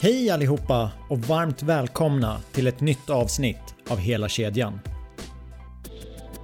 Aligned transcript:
Hej 0.00 0.30
allihopa 0.30 0.90
och 1.08 1.18
varmt 1.18 1.62
välkomna 1.62 2.40
till 2.52 2.66
ett 2.66 2.80
nytt 2.80 3.10
avsnitt 3.10 3.74
av 3.88 3.98
Hela 3.98 4.28
kedjan. 4.28 4.80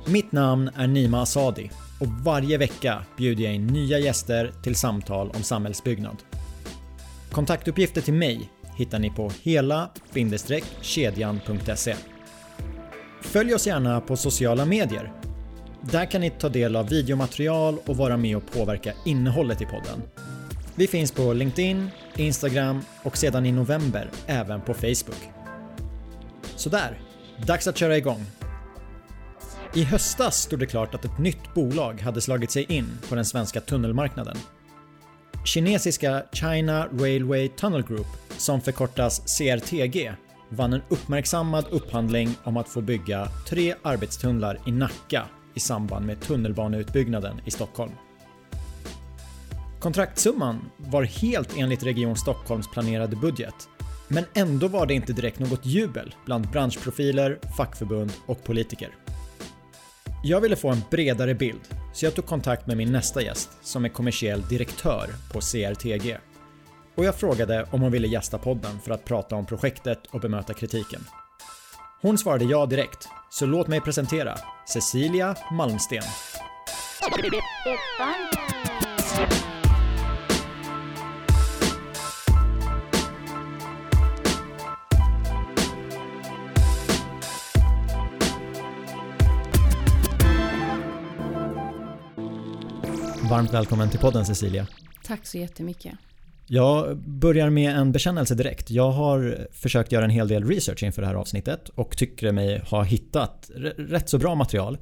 Mitt 0.06 0.32
namn 0.32 0.70
är 0.76 0.86
Nima 0.86 1.22
Asadi 1.22 1.70
och 2.00 2.06
varje 2.06 2.58
vecka 2.58 3.04
bjuder 3.16 3.44
jag 3.44 3.54
in 3.54 3.66
nya 3.66 3.98
gäster 3.98 4.52
till 4.62 4.74
samtal 4.74 5.30
om 5.30 5.42
samhällsbyggnad. 5.42 6.16
Kontaktuppgifter 7.30 8.00
till 8.00 8.14
mig 8.14 8.50
hittar 8.76 8.98
ni 8.98 9.10
på 9.10 9.32
hela-kedjan.se. 9.42 11.94
Följ 13.22 13.54
oss 13.54 13.66
gärna 13.66 14.00
på 14.00 14.16
sociala 14.16 14.64
medier. 14.64 15.12
Där 15.80 16.10
kan 16.10 16.20
ni 16.20 16.30
ta 16.30 16.48
del 16.48 16.76
av 16.76 16.88
videomaterial 16.88 17.78
och 17.86 17.96
vara 17.96 18.16
med 18.16 18.36
och 18.36 18.52
påverka 18.52 18.92
innehållet 19.04 19.62
i 19.62 19.64
podden. 19.64 20.02
Vi 20.74 20.86
finns 20.86 21.12
på 21.12 21.32
LinkedIn, 21.32 21.90
Instagram 22.16 22.80
och 23.02 23.16
sedan 23.16 23.46
i 23.46 23.52
november 23.52 24.10
även 24.26 24.60
på 24.60 24.74
Facebook. 24.74 25.30
Sådär, 26.56 26.98
dags 27.46 27.66
att 27.66 27.76
köra 27.76 27.96
igång. 27.96 28.26
I 29.74 29.84
höstas 29.84 30.36
stod 30.36 30.58
det 30.58 30.66
klart 30.66 30.94
att 30.94 31.04
ett 31.04 31.18
nytt 31.18 31.54
bolag 31.54 32.00
hade 32.00 32.20
slagit 32.20 32.50
sig 32.50 32.64
in 32.72 32.98
på 33.08 33.14
den 33.14 33.24
svenska 33.24 33.60
tunnelmarknaden. 33.60 34.36
Kinesiska 35.44 36.22
China 36.32 36.88
Railway 36.92 37.48
Tunnel 37.48 37.82
Group, 37.82 38.06
som 38.36 38.60
förkortas 38.60 39.38
CRTG, 39.38 40.12
vann 40.48 40.72
en 40.72 40.82
uppmärksammad 40.88 41.64
upphandling 41.70 42.34
om 42.44 42.56
att 42.56 42.68
få 42.68 42.80
bygga 42.80 43.28
tre 43.48 43.74
arbetstunnlar 43.82 44.58
i 44.66 44.72
Nacka 44.72 45.24
i 45.54 45.60
samband 45.60 46.06
med 46.06 46.20
tunnelbaneutbyggnaden 46.20 47.40
i 47.44 47.50
Stockholm. 47.50 47.92
Kontraktsumman 49.82 50.70
var 50.76 51.02
helt 51.02 51.56
enligt 51.56 51.82
Region 51.82 52.16
Stockholms 52.16 52.68
planerade 52.70 53.16
budget, 53.16 53.68
men 54.08 54.24
ändå 54.34 54.68
var 54.68 54.86
det 54.86 54.94
inte 54.94 55.12
direkt 55.12 55.38
något 55.38 55.66
jubel 55.66 56.14
bland 56.24 56.50
branschprofiler, 56.50 57.38
fackförbund 57.56 58.12
och 58.26 58.44
politiker. 58.44 58.88
Jag 60.24 60.40
ville 60.40 60.56
få 60.56 60.68
en 60.68 60.82
bredare 60.90 61.34
bild, 61.34 61.60
så 61.92 62.06
jag 62.06 62.14
tog 62.14 62.26
kontakt 62.26 62.66
med 62.66 62.76
min 62.76 62.92
nästa 62.92 63.22
gäst 63.22 63.50
som 63.62 63.84
är 63.84 63.88
kommersiell 63.88 64.42
direktör 64.42 65.10
på 65.32 65.40
CRTG. 65.40 66.16
Och 66.94 67.04
jag 67.04 67.14
frågade 67.14 67.66
om 67.70 67.82
hon 67.82 67.92
ville 67.92 68.08
gästa 68.08 68.38
podden 68.38 68.80
för 68.80 68.90
att 68.90 69.04
prata 69.04 69.36
om 69.36 69.46
projektet 69.46 70.06
och 70.10 70.20
bemöta 70.20 70.54
kritiken. 70.54 71.00
Hon 72.02 72.18
svarade 72.18 72.44
ja 72.44 72.66
direkt, 72.66 73.08
så 73.30 73.46
låt 73.46 73.68
mig 73.68 73.80
presentera 73.80 74.38
Cecilia 74.68 75.36
Malmsten. 75.52 76.02
Varmt 93.32 93.54
välkommen 93.54 93.90
till 93.90 94.00
podden 94.00 94.24
Cecilia. 94.24 94.66
Tack 95.04 95.26
så 95.26 95.38
jättemycket. 95.38 95.92
Jag 96.46 96.96
börjar 96.98 97.50
med 97.50 97.76
en 97.76 97.92
bekännelse 97.92 98.34
direkt. 98.34 98.70
Jag 98.70 98.90
har 98.90 99.48
försökt 99.52 99.92
göra 99.92 100.04
en 100.04 100.10
hel 100.10 100.28
del 100.28 100.44
research 100.44 100.82
inför 100.82 101.02
det 101.02 101.08
här 101.08 101.14
avsnittet 101.14 101.68
och 101.68 101.96
tycker 101.96 102.32
mig 102.32 102.62
ha 102.70 102.82
hittat 102.82 103.50
rätt 103.76 104.08
så 104.08 104.18
bra 104.18 104.34
material. 104.34 104.78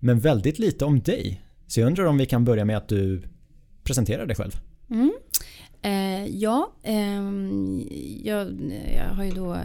Men 0.00 0.20
väldigt 0.20 0.58
lite 0.58 0.84
om 0.84 1.00
dig. 1.00 1.44
Så 1.66 1.80
jag 1.80 1.86
undrar 1.86 2.04
om 2.04 2.18
vi 2.18 2.26
kan 2.26 2.44
börja 2.44 2.64
med 2.64 2.76
att 2.76 2.88
du 2.88 3.22
presenterar 3.84 4.26
dig 4.26 4.36
själv. 4.36 4.52
Mm. 4.90 5.12
Eh, 5.82 6.26
ja, 6.26 6.72
eh, 6.82 7.22
jag, 8.24 8.48
jag, 8.96 9.14
har 9.14 9.24
ju 9.24 9.30
då 9.30 9.56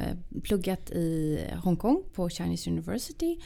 pluggat 0.43 0.91
i 0.91 1.39
Hongkong 1.63 2.03
på 2.13 2.29
Chinese 2.29 2.69
University 2.69 3.37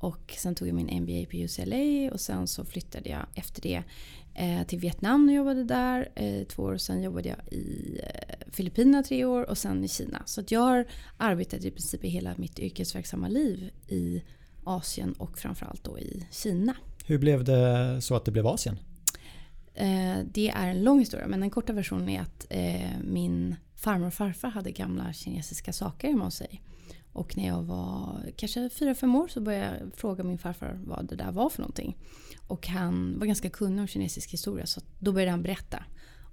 och 0.00 0.34
sen 0.38 0.54
tog 0.54 0.68
jag 0.68 0.74
min 0.74 1.02
MBA 1.02 1.30
på 1.30 1.36
UCLA 1.36 2.12
och 2.12 2.20
sen 2.20 2.46
så 2.46 2.64
flyttade 2.64 3.08
jag 3.08 3.26
efter 3.34 3.62
det 3.62 3.82
eh, 4.34 4.66
till 4.66 4.78
Vietnam 4.78 5.28
och 5.28 5.34
jobbade 5.34 5.64
där 5.64 6.08
eh, 6.14 6.44
två 6.46 6.62
år. 6.62 6.76
Sen 6.76 7.02
jobbade 7.02 7.28
jag 7.28 7.52
i 7.52 8.00
eh, 8.02 8.52
Filippinerna 8.52 9.02
tre 9.02 9.24
år 9.24 9.50
och 9.50 9.58
sen 9.58 9.84
i 9.84 9.88
Kina. 9.88 10.22
Så 10.26 10.42
jag 10.48 10.60
har 10.60 10.86
arbetat 11.16 11.64
i 11.64 11.70
princip 11.70 12.04
i 12.04 12.08
hela 12.08 12.34
mitt 12.36 12.58
yrkesverksamma 12.58 13.28
liv 13.28 13.70
i 13.88 14.22
Asien 14.64 15.12
och 15.12 15.38
framförallt 15.38 15.84
då 15.84 15.98
i 15.98 16.26
Kina. 16.30 16.76
Hur 17.06 17.18
blev 17.18 17.44
det 17.44 18.00
så 18.02 18.16
att 18.16 18.24
det 18.24 18.30
blev 18.30 18.46
Asien? 18.46 18.78
Eh, 19.74 20.18
det 20.32 20.48
är 20.48 20.68
en 20.68 20.84
lång 20.84 20.98
historia 20.98 21.26
men 21.26 21.40
den 21.40 21.50
korta 21.50 21.72
versionen 21.72 22.08
är 22.08 22.20
att 22.20 22.46
eh, 22.50 22.90
min 23.04 23.56
farmor 23.76 24.06
och 24.06 24.14
farfar 24.14 24.48
hade 24.48 24.70
gamla 24.70 25.12
kinesiska 25.12 25.72
saker 25.72 26.08
hemma 26.08 26.24
hos 26.24 26.34
sig. 26.34 26.62
Och 27.12 27.36
när 27.36 27.46
jag 27.46 27.62
var 27.62 28.26
kanske 28.36 28.60
4-5 28.68 29.22
år 29.22 29.28
så 29.28 29.40
började 29.40 29.78
jag 29.80 29.94
fråga 29.94 30.24
min 30.24 30.38
farfar 30.38 30.80
vad 30.84 31.08
det 31.08 31.16
där 31.16 31.32
var 31.32 31.50
för 31.50 31.60
någonting. 31.60 31.96
Och 32.50 32.66
han 32.68 33.18
var 33.18 33.26
ganska 33.26 33.50
kunnig 33.50 33.80
om 33.80 33.86
kinesisk 33.86 34.32
historia 34.32 34.66
så 34.66 34.80
då 34.98 35.12
började 35.12 35.30
han 35.30 35.42
berätta. 35.42 35.84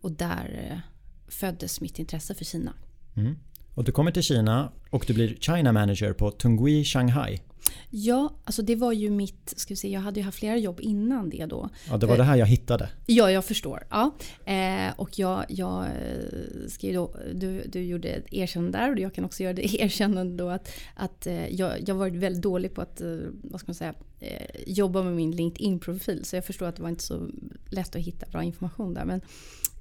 Och 0.02 0.12
där 0.12 0.70
eh, 0.72 0.80
föddes 1.28 1.82
mitt 1.82 2.00
intresse 2.00 2.36
för 2.36 2.46
Kina. 2.46 2.74
Mm. 3.16 3.36
Och 3.74 3.84
du 3.84 3.92
kommer 3.92 4.12
till 4.12 4.24
Kina 4.24 4.72
och 4.90 5.04
du 5.08 5.14
blir 5.14 5.36
China 5.40 5.72
manager 5.72 6.14
på 6.14 6.32
Tungui 6.32 6.84
Shanghai. 6.84 7.42
Ja, 7.90 8.34
alltså 8.44 8.62
det 8.62 8.76
var 8.76 8.92
ju 8.92 9.10
mitt... 9.10 9.54
Ska 9.56 9.72
vi 9.72 9.76
se, 9.76 9.90
jag 9.90 10.02
hade 10.02 10.20
ju 10.20 10.24
haft 10.24 10.40
flera 10.40 10.58
jobb 10.58 10.80
innan 10.82 11.30
det 11.30 11.46
då. 11.46 11.70
Ja, 11.90 11.98
det 11.98 12.06
var 12.06 12.18
det 12.18 12.24
här 12.24 12.36
jag 12.36 12.46
hittade. 12.46 12.90
Ja, 13.06 13.32
jag 13.32 13.46
förstår. 13.46 13.88
Ja. 13.90 14.12
Eh, 14.46 14.94
och 14.96 15.20
jag, 15.20 15.46
jag 15.50 15.86
eh, 15.86 16.68
ska 16.68 16.92
då, 16.92 17.16
du, 17.34 17.64
du 17.68 17.84
gjorde 17.84 18.10
ett 18.10 18.34
erkännande 18.34 18.78
där 18.78 18.92
och 18.92 19.00
jag 19.00 19.14
kan 19.14 19.26
också 19.26 19.44
göra 19.44 19.54
det 19.54 19.76
erkännande 19.82 20.44
då 20.44 20.50
att, 20.50 20.70
att 20.96 21.28
eh, 21.28 21.48
jag, 21.48 21.90
jag 21.90 21.96
varit 21.96 22.14
väldigt 22.14 22.42
dålig 22.42 22.74
på 22.74 22.82
att 22.82 23.02
eh, 23.02 23.18
vad 23.42 23.60
ska 23.60 23.70
man 23.70 23.76
säga, 23.76 23.94
eh, 24.20 24.62
jobba 24.68 25.04
med 25.04 25.14
min 25.14 25.32
LinkedIn-profil. 25.32 26.26
Så 26.26 26.36
jag 26.36 26.46
förstår 26.46 26.66
att 26.66 26.76
det 26.76 26.82
var 26.82 26.90
inte 26.90 27.04
så 27.04 27.28
lätt 27.70 27.96
att 27.96 28.02
hitta 28.02 28.26
bra 28.32 28.44
information 28.44 28.94
där. 28.94 29.06
Men, 29.06 29.22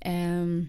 ehm, 0.01 0.67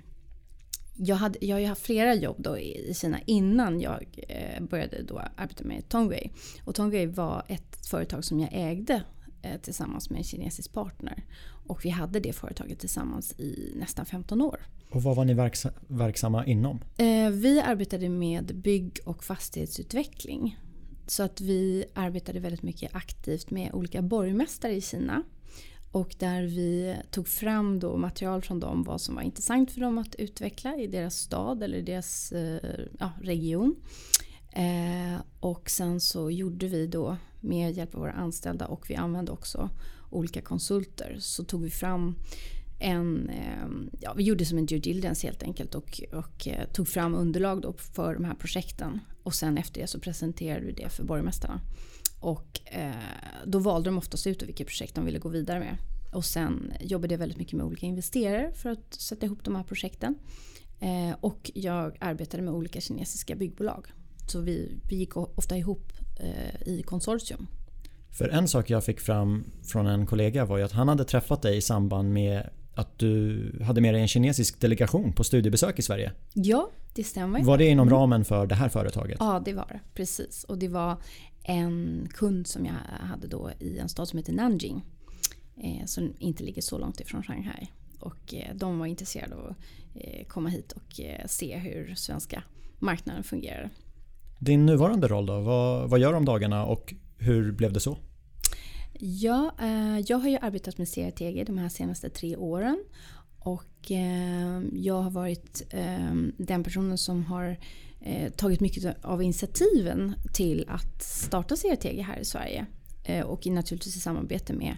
jag, 0.97 1.15
hade, 1.15 1.45
jag 1.45 1.55
har 1.55 1.61
ju 1.61 1.67
haft 1.67 1.81
flera 1.81 2.15
jobb 2.15 2.35
då 2.39 2.57
i 2.57 2.93
Kina 2.95 3.19
innan 3.25 3.81
jag 3.81 4.05
eh, 4.27 4.63
började 4.63 5.03
då 5.03 5.21
arbeta 5.35 5.63
med 5.63 5.89
Tongwei. 5.89 6.31
Och 6.63 6.75
Tongwei 6.75 7.05
var 7.05 7.43
ett 7.47 7.87
företag 7.87 8.25
som 8.25 8.39
jag 8.39 8.49
ägde 8.53 9.03
eh, 9.41 9.61
tillsammans 9.61 10.09
med 10.09 10.17
en 10.17 10.23
kinesisk 10.23 10.73
partner. 10.73 11.23
Och 11.67 11.85
vi 11.85 11.89
hade 11.89 12.19
det 12.19 12.33
företaget 12.33 12.79
tillsammans 12.79 13.39
i 13.39 13.73
nästan 13.75 14.05
15 14.05 14.41
år. 14.41 14.59
Och 14.89 15.03
vad 15.03 15.15
var 15.15 15.25
ni 15.25 15.33
verksamma 15.87 16.45
inom? 16.45 16.79
Eh, 16.97 17.29
vi 17.29 17.61
arbetade 17.61 18.09
med 18.09 18.55
bygg 18.55 18.99
och 19.05 19.23
fastighetsutveckling. 19.23 20.59
Så 21.07 21.23
att 21.23 21.41
vi 21.41 21.85
arbetade 21.93 22.39
väldigt 22.39 22.63
mycket 22.63 22.95
aktivt 22.95 23.51
med 23.51 23.73
olika 23.73 24.01
borgmästare 24.01 24.73
i 24.73 24.81
Kina 24.81 25.23
och 25.91 26.15
där 26.19 26.43
vi 26.43 26.95
tog 27.11 27.27
fram 27.27 27.79
då 27.79 27.97
material 27.97 28.41
från 28.41 28.59
dem 28.59 28.83
vad 28.83 29.01
som 29.01 29.15
var 29.15 29.21
intressant 29.21 29.71
för 29.71 29.81
dem 29.81 29.97
att 29.97 30.15
utveckla 30.15 30.77
i 30.77 30.87
deras 30.87 31.15
stad 31.15 31.63
eller 31.63 31.81
deras 31.81 32.31
eh, 32.31 32.79
ja, 32.99 33.11
region. 33.21 33.75
Eh, 34.51 35.21
och 35.39 35.69
sen 35.69 35.99
så 35.99 36.31
gjorde 36.31 36.67
vi 36.67 36.87
då 36.87 37.17
med 37.39 37.71
hjälp 37.71 37.95
av 37.95 38.01
våra 38.01 38.11
anställda 38.11 38.67
och 38.67 38.89
vi 38.89 38.95
använde 38.95 39.31
också 39.31 39.69
olika 40.09 40.41
konsulter 40.41 41.17
så 41.19 41.43
tog 41.43 41.63
vi 41.63 41.69
fram 41.69 42.15
en, 42.79 43.29
eh, 43.29 43.67
ja, 43.99 44.13
vi 44.13 44.23
gjorde 44.23 44.45
som 44.45 44.57
en 44.57 44.65
due 44.65 44.79
diligence 44.79 45.27
helt 45.27 45.43
enkelt 45.43 45.75
och, 45.75 46.01
och 46.13 46.47
eh, 46.47 46.67
tog 46.67 46.87
fram 46.87 47.15
underlag 47.15 47.61
då 47.61 47.73
för 47.73 48.13
de 48.13 48.25
här 48.25 48.33
projekten. 48.33 48.99
Och 49.23 49.33
sen 49.33 49.57
efter 49.57 49.81
det 49.81 49.87
så 49.87 49.99
presenterade 49.99 50.65
vi 50.65 50.71
det 50.71 50.89
för 50.89 51.03
borgmästarna. 51.03 51.61
Och 52.19 52.59
eh, 52.65 52.91
då 53.45 53.59
valde 53.59 53.89
de 53.89 53.97
oftast 53.97 54.27
ut 54.27 54.43
vilket 54.43 54.67
projekt 54.67 54.95
de 54.95 55.05
ville 55.05 55.19
gå 55.19 55.29
vidare 55.29 55.59
med. 55.59 55.77
Och 56.13 56.25
sen 56.25 56.73
jobbade 56.79 57.13
jag 57.13 57.19
väldigt 57.19 57.37
mycket 57.37 57.53
med 57.53 57.65
olika 57.65 57.85
investerare 57.85 58.51
för 58.53 58.69
att 58.69 58.93
sätta 58.93 59.25
ihop 59.25 59.43
de 59.43 59.55
här 59.55 59.63
projekten. 59.63 60.15
Eh, 60.79 61.15
och 61.19 61.51
jag 61.53 61.97
arbetade 61.99 62.43
med 62.43 62.53
olika 62.53 62.81
kinesiska 62.81 63.35
byggbolag. 63.35 63.87
Så 64.27 64.41
vi, 64.41 64.71
vi 64.89 64.95
gick 64.95 65.17
ofta 65.17 65.57
ihop 65.57 65.93
eh, 66.19 66.67
i 66.67 66.83
konsortium. 66.83 67.47
För 68.09 68.29
en 68.29 68.47
sak 68.47 68.69
jag 68.69 68.83
fick 68.83 68.99
fram 68.99 69.43
från 69.63 69.87
en 69.87 70.05
kollega 70.05 70.45
var 70.45 70.57
ju 70.57 70.63
att 70.63 70.71
han 70.71 70.87
hade 70.87 71.05
träffat 71.05 71.41
dig 71.41 71.57
i 71.57 71.61
samband 71.61 72.13
med 72.13 72.49
att 72.77 72.99
du 72.99 73.63
hade 73.63 73.81
med 73.81 73.93
dig 73.93 74.01
en 74.01 74.07
kinesisk 74.07 74.59
delegation 74.59 75.13
på 75.13 75.23
studiebesök 75.23 75.79
i 75.79 75.81
Sverige. 75.81 76.11
Ja, 76.33 76.69
det 76.93 77.03
stämmer. 77.03 77.43
Var 77.43 77.57
det 77.57 77.65
inom 77.65 77.87
mm. 77.87 77.99
ramen 77.99 78.25
för 78.25 78.47
det 78.47 78.55
här 78.55 78.69
företaget? 78.69 79.17
Ja, 79.19 79.41
det 79.45 79.53
var 79.53 79.67
det. 79.67 79.79
Precis. 79.93 80.43
Och 80.43 80.57
det 80.57 80.67
var 80.67 80.97
en 81.43 82.07
kund 82.13 82.47
som 82.47 82.65
jag 82.65 82.73
hade 83.07 83.27
då 83.27 83.51
i 83.59 83.77
en 83.77 83.89
stad 83.89 84.07
som 84.07 84.17
heter 84.17 84.33
Nanjing. 84.33 84.81
Eh, 85.57 85.85
som 85.85 86.13
inte 86.19 86.43
ligger 86.43 86.61
så 86.61 86.77
långt 86.77 86.99
ifrån 86.99 87.23
Shanghai. 87.23 87.67
Och 87.99 88.33
eh, 88.33 88.55
de 88.55 88.79
var 88.79 88.85
intresserade 88.85 89.35
av 89.35 89.45
att 89.45 89.57
eh, 89.95 90.27
komma 90.27 90.49
hit 90.49 90.71
och 90.71 90.99
eh, 90.99 91.25
se 91.25 91.57
hur 91.57 91.95
svenska 91.95 92.43
marknaden 92.79 93.23
fungerar. 93.23 93.69
Din 94.39 94.65
nuvarande 94.65 95.07
roll 95.07 95.25
då? 95.25 95.39
Vad, 95.39 95.89
vad 95.89 95.99
gör 95.99 96.11
du 96.11 96.17
om 96.17 96.25
dagarna 96.25 96.65
och 96.65 96.93
hur 97.17 97.51
blev 97.51 97.73
det 97.73 97.79
så? 97.79 97.97
Ja, 98.99 99.51
eh, 99.59 99.99
jag 99.99 100.17
har 100.17 100.29
ju 100.29 100.37
arbetat 100.41 100.77
med 100.77 100.87
CRTG 100.87 101.43
de 101.43 101.57
här 101.57 101.69
senaste 101.69 102.09
tre 102.09 102.35
åren. 102.35 102.83
och 103.39 103.91
eh, 103.91 104.61
jag 104.73 105.01
har 105.01 105.09
varit 105.09 105.63
eh, 105.69 106.13
den 106.37 106.63
personen 106.63 106.97
som 106.97 107.25
har 107.25 107.57
tagit 108.35 108.59
mycket 108.59 109.05
av 109.05 109.23
initiativen 109.23 110.15
till 110.33 110.65
att 110.67 111.03
starta 111.03 111.55
CRTG 111.55 112.01
här 112.01 112.19
i 112.19 112.25
Sverige. 112.25 112.65
Och 113.25 113.47
naturligtvis 113.47 113.95
i 113.95 113.99
samarbete 113.99 114.53
med 114.53 114.77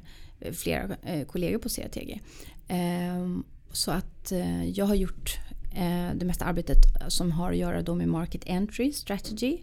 flera 0.54 0.96
kollegor 1.28 1.60
på 1.60 1.70
CRTG. 1.70 2.22
Ehm, 2.68 3.44
så 3.72 3.92
att 3.92 4.34
jag 4.74 4.86
har 4.86 4.96
gjort 4.96 5.38
det 6.16 6.26
mesta 6.26 6.46
arbetet 6.46 6.78
som 7.08 7.32
har 7.32 7.52
att 7.52 7.58
göra 7.58 7.82
då 7.82 7.96
med 7.96 8.08
market 8.08 8.50
entry 8.50 8.92
strategy 8.92 9.58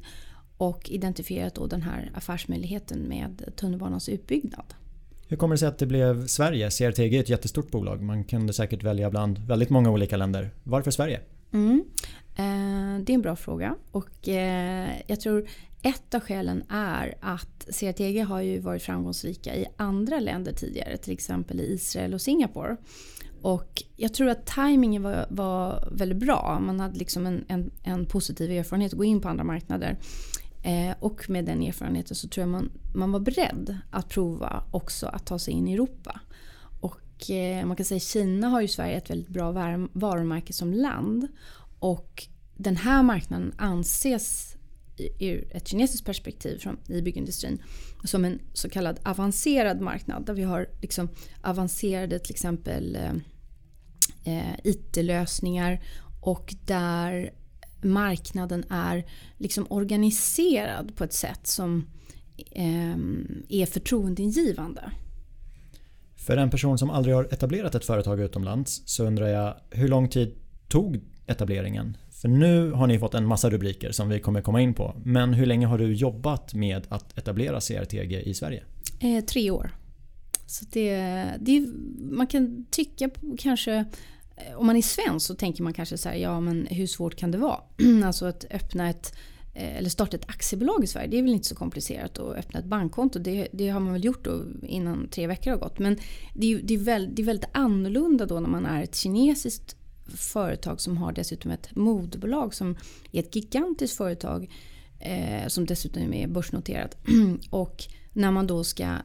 och 0.56 0.90
identifierat 0.90 1.54
då 1.54 1.66
den 1.66 1.82
här 1.82 2.10
affärsmöjligheten 2.14 3.02
med 3.02 3.52
tunnelbanans 3.56 4.08
utbyggnad. 4.08 4.74
Hur 5.28 5.36
kommer 5.36 5.54
det 5.54 5.58
sig 5.58 5.68
att 5.68 5.78
det 5.78 5.86
blev 5.86 6.26
Sverige? 6.26 6.70
CRTG 6.70 7.16
är 7.16 7.20
ett 7.20 7.28
jättestort 7.28 7.70
bolag. 7.70 8.02
Man 8.02 8.24
kunde 8.24 8.52
säkert 8.52 8.82
välja 8.82 9.10
bland 9.10 9.38
väldigt 9.38 9.70
många 9.70 9.90
olika 9.90 10.16
länder. 10.16 10.50
Varför 10.62 10.90
Sverige? 10.90 11.20
Mm. 11.52 11.84
Eh, 12.36 13.04
det 13.04 13.12
är 13.12 13.14
en 13.14 13.22
bra 13.22 13.36
fråga. 13.36 13.74
Och 13.90 14.28
eh, 14.28 14.90
jag 15.06 15.20
tror 15.20 15.48
ett 15.82 16.14
av 16.14 16.20
skälen 16.20 16.62
är 16.68 17.14
att 17.20 17.66
CRTG 17.80 18.20
har 18.20 18.40
ju 18.40 18.58
varit 18.58 18.82
framgångsrika 18.82 19.56
i 19.56 19.66
andra 19.76 20.20
länder 20.20 20.52
tidigare. 20.52 20.96
Till 20.96 21.12
exempel 21.12 21.60
i 21.60 21.74
Israel 21.74 22.14
och 22.14 22.20
Singapore. 22.20 22.76
Och 23.42 23.82
jag 23.96 24.14
tror 24.14 24.28
att 24.28 24.46
tajmingen 24.46 25.02
var, 25.02 25.26
var 25.30 25.88
väldigt 25.92 26.18
bra. 26.18 26.58
Man 26.60 26.80
hade 26.80 26.98
liksom 26.98 27.26
en, 27.26 27.44
en, 27.48 27.70
en 27.82 28.06
positiv 28.06 28.50
erfarenhet 28.50 28.92
att 28.92 28.98
gå 28.98 29.04
in 29.04 29.20
på 29.20 29.28
andra 29.28 29.44
marknader. 29.44 29.96
Eh, 30.66 30.94
och 31.00 31.30
med 31.30 31.44
den 31.44 31.62
erfarenheten 31.62 32.16
så 32.16 32.28
tror 32.28 32.42
jag 32.42 32.48
man, 32.48 32.70
man 32.94 33.12
var 33.12 33.20
beredd 33.20 33.78
att 33.90 34.08
prova 34.08 34.64
också 34.70 35.06
att 35.06 35.26
ta 35.26 35.38
sig 35.38 35.54
in 35.54 35.68
i 35.68 35.72
Europa. 35.72 36.20
Och 36.80 37.30
eh, 37.30 37.66
man 37.66 37.76
kan 37.76 37.86
säga 37.86 38.00
Kina 38.00 38.48
har 38.48 38.60
ju 38.60 38.68
Sverige 38.68 38.96
ett 38.96 39.10
väldigt 39.10 39.28
bra 39.28 39.52
varumärke 39.92 40.52
som 40.52 40.72
land. 40.72 41.28
Och 41.78 42.26
den 42.56 42.76
här 42.76 43.02
marknaden 43.02 43.54
anses 43.58 44.56
ur 45.18 45.56
ett 45.56 45.68
kinesiskt 45.68 46.06
perspektiv 46.06 46.58
från, 46.58 46.78
i 46.88 47.02
byggindustrin 47.02 47.62
som 48.04 48.24
en 48.24 48.38
så 48.52 48.70
kallad 48.70 49.00
avancerad 49.02 49.80
marknad 49.80 50.26
där 50.26 50.34
vi 50.34 50.42
har 50.42 50.68
liksom 50.82 51.08
avancerade 51.42 52.18
till 52.18 52.32
exempel 52.32 52.96
eh, 52.96 53.12
eh 54.34 54.54
IT-lösningar 54.64 55.82
och 56.20 56.54
där 56.64 57.32
marknaden 57.82 58.64
är 58.70 59.04
liksom 59.38 59.66
organiserad 59.70 60.96
på 60.96 61.04
ett 61.04 61.12
sätt 61.12 61.46
som 61.46 61.86
eh, 62.50 62.96
är 63.48 63.66
förtroendeingivande. 63.66 64.90
För 66.16 66.36
en 66.36 66.50
person 66.50 66.78
som 66.78 66.90
aldrig 66.90 67.14
har 67.14 67.24
etablerat 67.24 67.74
ett 67.74 67.84
företag 67.84 68.20
utomlands 68.20 68.82
så 68.86 69.04
undrar 69.04 69.28
jag 69.28 69.54
hur 69.70 69.88
lång 69.88 70.08
tid 70.08 70.34
tog 70.68 71.00
etableringen? 71.26 71.96
För 72.10 72.28
nu 72.28 72.70
har 72.70 72.86
ni 72.86 72.98
fått 72.98 73.14
en 73.14 73.26
massa 73.26 73.50
rubriker 73.50 73.92
som 73.92 74.08
vi 74.08 74.20
kommer 74.20 74.40
komma 74.40 74.60
in 74.60 74.74
på. 74.74 74.94
Men 75.04 75.34
hur 75.34 75.46
länge 75.46 75.66
har 75.66 75.78
du 75.78 75.94
jobbat 75.94 76.54
med 76.54 76.86
att 76.88 77.18
etablera 77.18 77.60
CRTG 77.60 78.22
i 78.22 78.34
Sverige? 78.34 78.64
Eh, 79.00 79.24
tre 79.24 79.50
år. 79.50 79.70
Så 80.46 80.64
det, 80.72 81.24
det, 81.40 81.66
man 81.98 82.26
kan 82.26 82.66
tycka 82.70 83.10
kanske 83.38 83.84
Eh, 84.36 84.56
om 84.56 84.66
man 84.66 84.76
är 84.76 84.82
svensk 84.82 85.26
så 85.26 85.34
tänker 85.34 85.62
man 85.62 85.72
kanske 85.72 85.98
så 85.98 86.08
här, 86.08 86.16
ja 86.16 86.40
men 86.40 86.66
hur 86.70 86.86
svårt 86.86 87.16
kan 87.16 87.30
det 87.30 87.38
vara? 87.38 87.60
alltså 88.04 88.26
att 88.26 88.44
öppna 88.50 88.90
ett 88.90 89.14
eh, 89.54 89.76
eller 89.76 89.90
starta 89.90 90.16
ett 90.16 90.28
aktiebolag 90.28 90.84
i 90.84 90.86
Sverige, 90.86 91.08
det 91.08 91.18
är 91.18 91.22
väl 91.22 91.32
inte 91.32 91.48
så 91.48 91.54
komplicerat 91.54 92.18
att 92.18 92.36
öppna 92.36 92.60
ett 92.60 92.66
bankkonto. 92.66 93.18
Det, 93.18 93.48
det 93.52 93.68
har 93.68 93.80
man 93.80 93.92
väl 93.92 94.04
gjort 94.04 94.24
då 94.24 94.42
innan 94.62 95.08
tre 95.08 95.26
veckor 95.26 95.50
har 95.50 95.58
gått. 95.58 95.78
Men 95.78 95.98
det 96.34 96.52
är, 96.52 96.60
det, 96.62 96.74
är 96.74 96.78
väl, 96.78 97.14
det 97.14 97.22
är 97.22 97.26
väldigt 97.26 97.50
annorlunda 97.52 98.26
då 98.26 98.40
när 98.40 98.48
man 98.48 98.66
är 98.66 98.82
ett 98.82 98.96
kinesiskt 98.96 99.76
företag 100.14 100.80
som 100.80 100.96
har 100.96 101.12
dessutom 101.12 101.50
ett 101.50 101.76
moderbolag 101.76 102.54
som 102.54 102.76
är 103.12 103.20
ett 103.20 103.36
gigantiskt 103.36 103.96
företag 103.96 104.50
eh, 105.00 105.48
som 105.48 105.66
dessutom 105.66 106.14
är 106.14 106.26
börsnoterat. 106.28 106.96
och 107.50 107.84
när 108.12 108.30
man 108.30 108.46
då 108.46 108.64
ska 108.64 108.96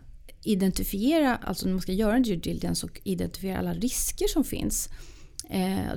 identifiera, 0.43 1.35
alltså 1.35 1.65
när 1.65 1.73
man 1.73 1.81
ska 1.81 1.91
göra 1.91 2.15
en 2.15 2.23
due 2.23 2.35
diligence 2.35 2.85
och 2.85 3.01
identifiera 3.03 3.59
alla 3.59 3.73
risker 3.73 4.27
som 4.27 4.43
finns 4.43 4.89
Eh, 4.89 5.20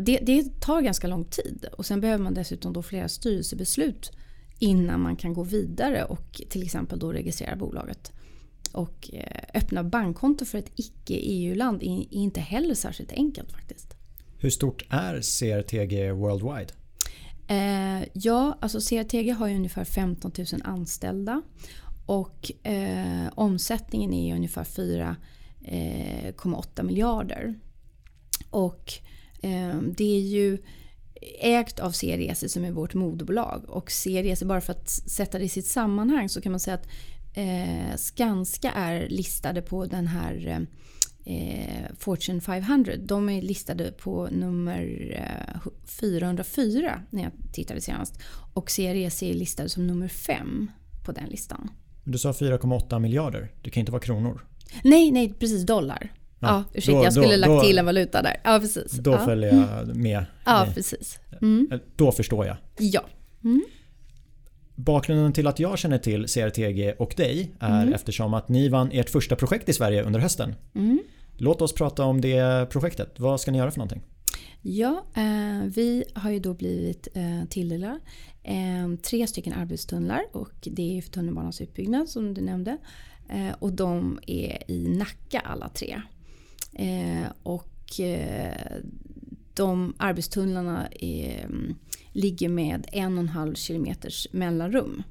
det, 0.00 0.18
det, 0.22 0.60
tar 0.60 0.80
ganska 0.80 1.06
lång 1.06 1.24
tid 1.24 1.66
och 1.72 1.86
sen 1.86 2.00
behöver 2.00 2.24
man 2.24 2.34
dessutom 2.34 2.72
då 2.72 2.82
flera 2.82 3.08
styrelsebeslut 3.08 4.12
innan 4.58 5.00
man 5.00 5.16
kan 5.16 5.34
gå 5.34 5.42
vidare 5.42 6.04
och 6.04 6.42
till 6.48 6.62
exempel 6.62 6.98
då 6.98 7.12
registrera 7.12 7.56
bolaget. 7.56 8.12
Och 8.72 9.10
eh, 9.12 9.42
öppna 9.54 9.84
bankkonto 9.84 10.44
för 10.44 10.58
ett 10.58 10.72
icke-EU-land 10.76 11.82
är 11.82 12.14
inte 12.14 12.40
heller 12.40 12.74
särskilt 12.74 13.12
enkelt 13.12 13.52
faktiskt. 13.52 13.94
Hur 14.38 14.50
stort 14.50 14.84
är 14.88 15.14
CRTG 15.14 16.12
Worldwide? 16.12 16.72
Eh, 17.46 18.02
ja, 18.12 18.58
alltså 18.60 18.80
CRTG 18.80 19.30
har 19.30 19.48
ju 19.48 19.56
ungefär 19.56 19.84
15 19.84 20.32
000 20.38 20.46
anställda 20.64 21.42
och 22.06 22.66
eh, 22.66 23.28
omsättningen 23.34 24.12
är 24.12 24.34
ungefär 24.34 24.64
4,8 24.64 26.82
miljarder. 26.82 27.54
Och 28.50 28.92
det 29.96 30.16
är 30.16 30.20
ju 30.20 30.58
ägt 31.40 31.80
av 31.80 31.90
C-Resor 31.90 32.48
som 32.48 32.64
är 32.64 32.70
vårt 32.70 32.94
moderbolag. 32.94 33.64
Och 33.68 33.90
C-Resor, 33.90 34.46
bara 34.46 34.60
för 34.60 34.72
att 34.72 34.88
sätta 34.90 35.38
det 35.38 35.44
i 35.44 35.48
sitt 35.48 35.66
sammanhang 35.66 36.28
så 36.28 36.40
kan 36.40 36.52
man 36.52 36.60
säga 36.60 36.74
att 36.74 36.88
eh, 37.34 37.96
Skanska 37.96 38.70
är 38.70 39.08
listade 39.08 39.62
på 39.62 39.86
den 39.86 40.06
här 40.06 40.66
eh, 41.24 41.96
Fortune 41.98 42.40
500. 42.40 42.92
De 42.98 43.28
är 43.28 43.42
listade 43.42 43.92
på 43.92 44.28
nummer 44.32 45.12
eh, 45.18 45.72
404 45.84 47.02
när 47.10 47.22
jag 47.22 47.32
tittade 47.52 47.80
senast. 47.80 48.18
Och 48.54 48.68
CREC 48.68 49.22
är 49.22 49.34
listade 49.34 49.68
som 49.68 49.86
nummer 49.86 50.08
5 50.08 50.70
på 51.04 51.12
den 51.12 51.28
listan. 51.28 51.70
Du 52.04 52.18
sa 52.18 52.32
4,8 52.32 52.98
miljarder. 52.98 53.52
Det 53.62 53.70
kan 53.70 53.80
inte 53.80 53.92
vara 53.92 54.02
kronor? 54.02 54.46
Nej, 54.84 55.10
nej 55.10 55.34
precis 55.38 55.66
dollar. 55.66 56.12
Ja, 56.46 56.64
ursäkta, 56.72 56.98
då, 56.98 57.04
jag 57.04 57.12
skulle 57.12 57.46
då, 57.46 57.54
lagt 57.54 57.66
till 57.66 57.78
en 57.78 57.86
valuta 57.86 58.22
där. 58.22 58.36
Ja, 58.44 58.58
precis. 58.60 58.92
Då 58.92 59.12
ja. 59.12 59.24
följer 59.24 59.54
jag 59.54 59.96
med. 59.96 60.24
Ja, 60.44 60.66
precis. 60.74 61.18
Mm. 61.42 61.80
Då 61.96 62.12
förstår 62.12 62.46
jag. 62.46 62.56
Ja. 62.78 63.04
Mm. 63.44 63.64
Bakgrunden 64.74 65.32
till 65.32 65.46
att 65.46 65.58
jag 65.58 65.78
känner 65.78 65.98
till 65.98 66.26
CRTG 66.26 66.92
och 66.98 67.14
dig 67.16 67.54
är 67.60 67.82
mm. 67.82 67.94
eftersom 67.94 68.34
att 68.34 68.48
ni 68.48 68.68
vann 68.68 68.90
ert 68.92 69.10
första 69.10 69.36
projekt 69.36 69.68
i 69.68 69.72
Sverige 69.72 70.02
under 70.02 70.20
hösten. 70.20 70.54
Mm. 70.74 70.98
Låt 71.36 71.62
oss 71.62 71.72
prata 71.72 72.04
om 72.04 72.20
det 72.20 72.70
projektet. 72.70 73.20
Vad 73.20 73.40
ska 73.40 73.50
ni 73.50 73.58
göra 73.58 73.70
för 73.70 73.78
någonting? 73.78 74.02
Ja, 74.62 75.04
eh, 75.16 75.66
vi 75.74 76.04
har 76.14 76.30
ju 76.30 76.38
då 76.38 76.54
blivit 76.54 77.08
eh, 77.14 77.48
tilldelade 77.48 77.98
eh, 78.42 78.98
tre 79.02 79.26
stycken 79.26 79.52
arbetstunnlar 79.52 80.22
och 80.32 80.52
det 80.62 80.98
är 80.98 81.02
för 81.02 81.10
tunnelbanans 81.10 81.60
utbyggnad 81.60 82.08
som 82.08 82.34
du 82.34 82.40
nämnde. 82.40 82.78
Eh, 83.28 83.54
och 83.58 83.72
de 83.72 84.18
är 84.26 84.70
i 84.70 84.88
Nacka 84.88 85.40
alla 85.40 85.68
tre. 85.68 86.02
Eh, 86.74 87.26
och 87.42 88.00
eh, 88.00 88.76
de 89.54 89.94
arbetstunnlarna 89.98 90.88
är, 91.00 91.44
mm, 91.44 91.74
ligger 92.12 92.48
med 92.48 92.86
en 92.92 93.14
och 93.18 93.20
en 93.24 93.28
halv 93.28 93.54
kilometers 93.54 94.26
mellanrum. 94.32 95.02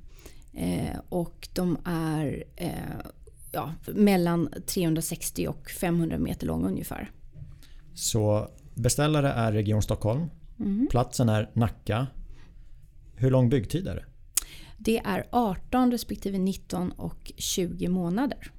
Eh, 0.54 1.00
och 1.10 1.50
de 1.54 1.78
är 1.86 2.44
eh, 2.56 2.72
ja, 3.52 3.74
mellan 3.88 4.50
360 4.66 5.48
och 5.48 5.70
500 5.70 6.18
meter 6.18 6.48
långa 6.48 6.68
ungefär. 6.68 7.12
Så 7.94 8.50
beställare 8.74 9.32
är 9.32 9.52
Region 9.52 9.82
Stockholm. 9.82 10.30
Mm. 10.60 10.88
Platsen 10.92 11.30
är 11.30 11.50
Nacka. 11.54 12.08
Hur 13.16 13.32
lång 13.32 13.50
byggtid 13.50 13.88
är 13.88 13.96
det? 13.96 14.06
Det 14.78 14.98
är 14.98 15.28
18 15.32 15.92
respektive 15.92 16.38
19 16.38 16.92
och 16.92 17.32
20 17.38 17.88
månader. 17.88 18.52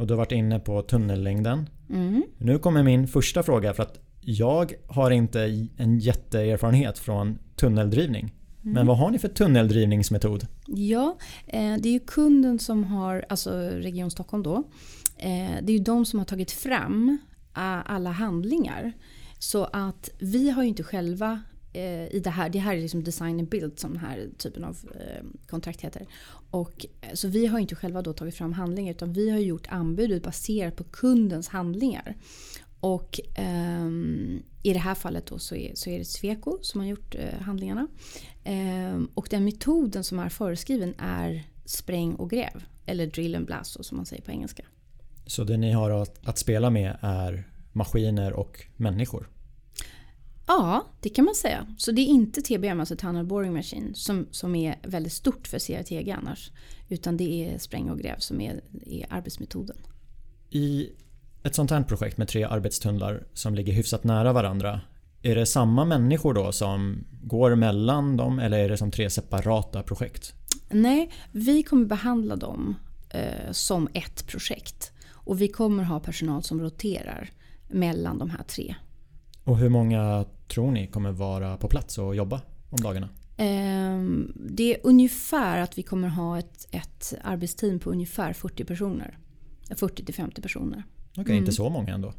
Och 0.00 0.06
du 0.06 0.12
har 0.12 0.18
varit 0.18 0.32
inne 0.32 0.58
på 0.58 0.82
tunnellängden. 0.82 1.68
Mm. 1.90 2.22
Nu 2.38 2.58
kommer 2.58 2.82
min 2.82 3.08
första 3.08 3.42
fråga 3.42 3.74
för 3.74 3.82
att 3.82 3.98
jag 4.20 4.72
har 4.86 5.10
inte 5.10 5.68
en 5.76 5.98
jätteerfarenhet 5.98 6.98
från 6.98 7.38
tunneldrivning. 7.56 8.34
Mm. 8.62 8.74
Men 8.74 8.86
vad 8.86 8.98
har 8.98 9.10
ni 9.10 9.18
för 9.18 9.28
tunneldrivningsmetod? 9.28 10.46
Ja, 10.66 11.16
eh, 11.46 11.74
det 11.78 11.88
är 11.88 11.92
ju 11.92 12.00
kunden 12.00 12.58
som 12.58 12.84
har, 12.84 13.24
alltså 13.28 13.50
Region 13.60 14.10
Stockholm 14.10 14.42
då. 14.42 14.56
Eh, 15.16 15.50
det 15.62 15.72
är 15.72 15.76
ju 15.76 15.78
de 15.78 16.06
som 16.06 16.18
har 16.18 16.26
tagit 16.26 16.50
fram 16.50 17.18
alla 17.84 18.10
handlingar. 18.10 18.92
Så 19.38 19.64
att 19.64 20.10
vi 20.18 20.50
har 20.50 20.62
ju 20.62 20.68
inte 20.68 20.82
själva 20.82 21.40
eh, 21.72 22.14
i 22.14 22.20
det 22.24 22.30
här, 22.30 22.48
det 22.48 22.58
här 22.58 22.76
är 22.76 22.80
liksom 22.80 23.04
design 23.04 23.38
and 23.38 23.48
build 23.48 23.78
som 23.78 23.92
den 23.92 24.00
här 24.00 24.28
typen 24.38 24.64
av 24.64 24.78
eh, 24.94 25.24
kontrakt 25.46 25.80
heter. 25.80 26.06
Och, 26.50 26.86
eh, 27.00 27.14
så 27.14 27.28
vi 27.28 27.46
har 27.46 27.58
inte 27.58 27.74
själva 27.74 28.02
då 28.02 28.12
tagit 28.12 28.34
fram 28.34 28.52
handlingar 28.52 28.90
utan 28.90 29.12
vi 29.12 29.30
har 29.30 29.38
gjort 29.38 29.66
anbudet 29.68 30.22
baserat 30.22 30.76
på 30.76 30.84
kundens 30.84 31.48
handlingar. 31.48 32.16
Och 32.80 33.20
um, 33.38 34.42
i 34.62 34.72
det 34.72 34.78
här 34.78 34.94
fallet 34.94 35.26
då 35.26 35.38
så 35.38 35.54
är, 35.54 35.74
så 35.74 35.90
är 35.90 35.98
det 35.98 36.04
Sweco 36.04 36.58
som 36.62 36.80
har 36.80 36.88
gjort 36.88 37.14
uh, 37.14 37.40
handlingarna. 37.40 37.86
Um, 38.94 39.10
och 39.14 39.26
den 39.30 39.44
metoden 39.44 40.04
som 40.04 40.18
är 40.18 40.28
föreskriven 40.28 40.94
är 40.98 41.42
spräng 41.64 42.14
och 42.14 42.30
gräv. 42.30 42.64
Eller 42.86 43.06
drill 43.06 43.34
and 43.34 43.46
blast 43.46 43.76
då, 43.76 43.82
som 43.82 43.96
man 43.96 44.06
säger 44.06 44.22
på 44.22 44.30
engelska. 44.30 44.62
Så 45.26 45.44
det 45.44 45.56
ni 45.56 45.72
har 45.72 45.90
att, 45.90 46.28
att 46.28 46.38
spela 46.38 46.70
med 46.70 46.96
är 47.00 47.48
maskiner 47.72 48.32
och 48.32 48.66
människor? 48.76 49.28
Ja, 50.50 50.86
det 51.00 51.08
kan 51.08 51.24
man 51.24 51.34
säga. 51.34 51.66
Så 51.76 51.92
det 51.92 52.00
är 52.00 52.06
inte 52.06 52.42
TBM, 52.42 52.80
alltså 52.80 52.96
Tunnel 52.96 53.26
Boring 53.26 53.52
Machine, 53.52 53.94
som, 53.94 54.26
som 54.30 54.54
är 54.54 54.78
väldigt 54.82 55.12
stort 55.12 55.48
för 55.48 55.58
CRTG 55.58 56.10
annars. 56.10 56.50
Utan 56.88 57.16
det 57.16 57.24
är 57.24 57.58
spräng 57.58 57.90
och 57.90 57.98
gräv 57.98 58.18
som 58.18 58.40
är, 58.40 58.60
är 58.86 59.06
arbetsmetoden. 59.10 59.76
I 60.50 60.88
ett 61.42 61.54
sånt 61.54 61.70
här 61.70 61.82
projekt 61.82 62.18
med 62.18 62.28
tre 62.28 62.44
arbetstunnlar 62.44 63.26
som 63.34 63.54
ligger 63.54 63.72
hyfsat 63.72 64.04
nära 64.04 64.32
varandra. 64.32 64.80
Är 65.22 65.34
det 65.34 65.46
samma 65.46 65.84
människor 65.84 66.34
då 66.34 66.52
som 66.52 67.04
går 67.22 67.54
mellan 67.54 68.16
dem 68.16 68.38
eller 68.38 68.58
är 68.58 68.68
det 68.68 68.76
som 68.76 68.90
tre 68.90 69.10
separata 69.10 69.82
projekt? 69.82 70.34
Nej, 70.70 71.10
vi 71.32 71.62
kommer 71.62 71.86
behandla 71.86 72.36
dem 72.36 72.74
eh, 73.10 73.50
som 73.50 73.88
ett 73.94 74.26
projekt. 74.26 74.92
Och 75.10 75.40
vi 75.40 75.48
kommer 75.48 75.82
ha 75.82 76.00
personal 76.00 76.42
som 76.42 76.60
roterar 76.60 77.30
mellan 77.68 78.18
de 78.18 78.30
här 78.30 78.42
tre. 78.42 78.74
Och 79.44 79.58
hur 79.58 79.68
många 79.68 80.24
tror 80.48 80.70
ni 80.70 80.86
kommer 80.86 81.12
vara 81.12 81.56
på 81.56 81.68
plats 81.68 81.98
och 81.98 82.16
jobba 82.16 82.40
om 82.70 82.80
dagarna? 82.82 83.08
Eh, 83.36 84.00
det 84.34 84.74
är 84.74 84.80
ungefär 84.82 85.60
att 85.60 85.78
vi 85.78 85.82
kommer 85.82 86.08
ha 86.08 86.38
ett, 86.38 86.68
ett 86.70 87.14
arbetsteam 87.22 87.78
på 87.78 87.90
ungefär 87.90 88.32
40 88.32 88.64
personer. 88.64 89.18
40 89.76 90.12
50 90.12 90.42
personer. 90.42 90.84
Okej, 91.10 91.22
okay, 91.22 91.32
mm. 91.32 91.42
inte 91.42 91.52
så 91.52 91.70
många 91.70 91.94
ändå. 91.94 92.14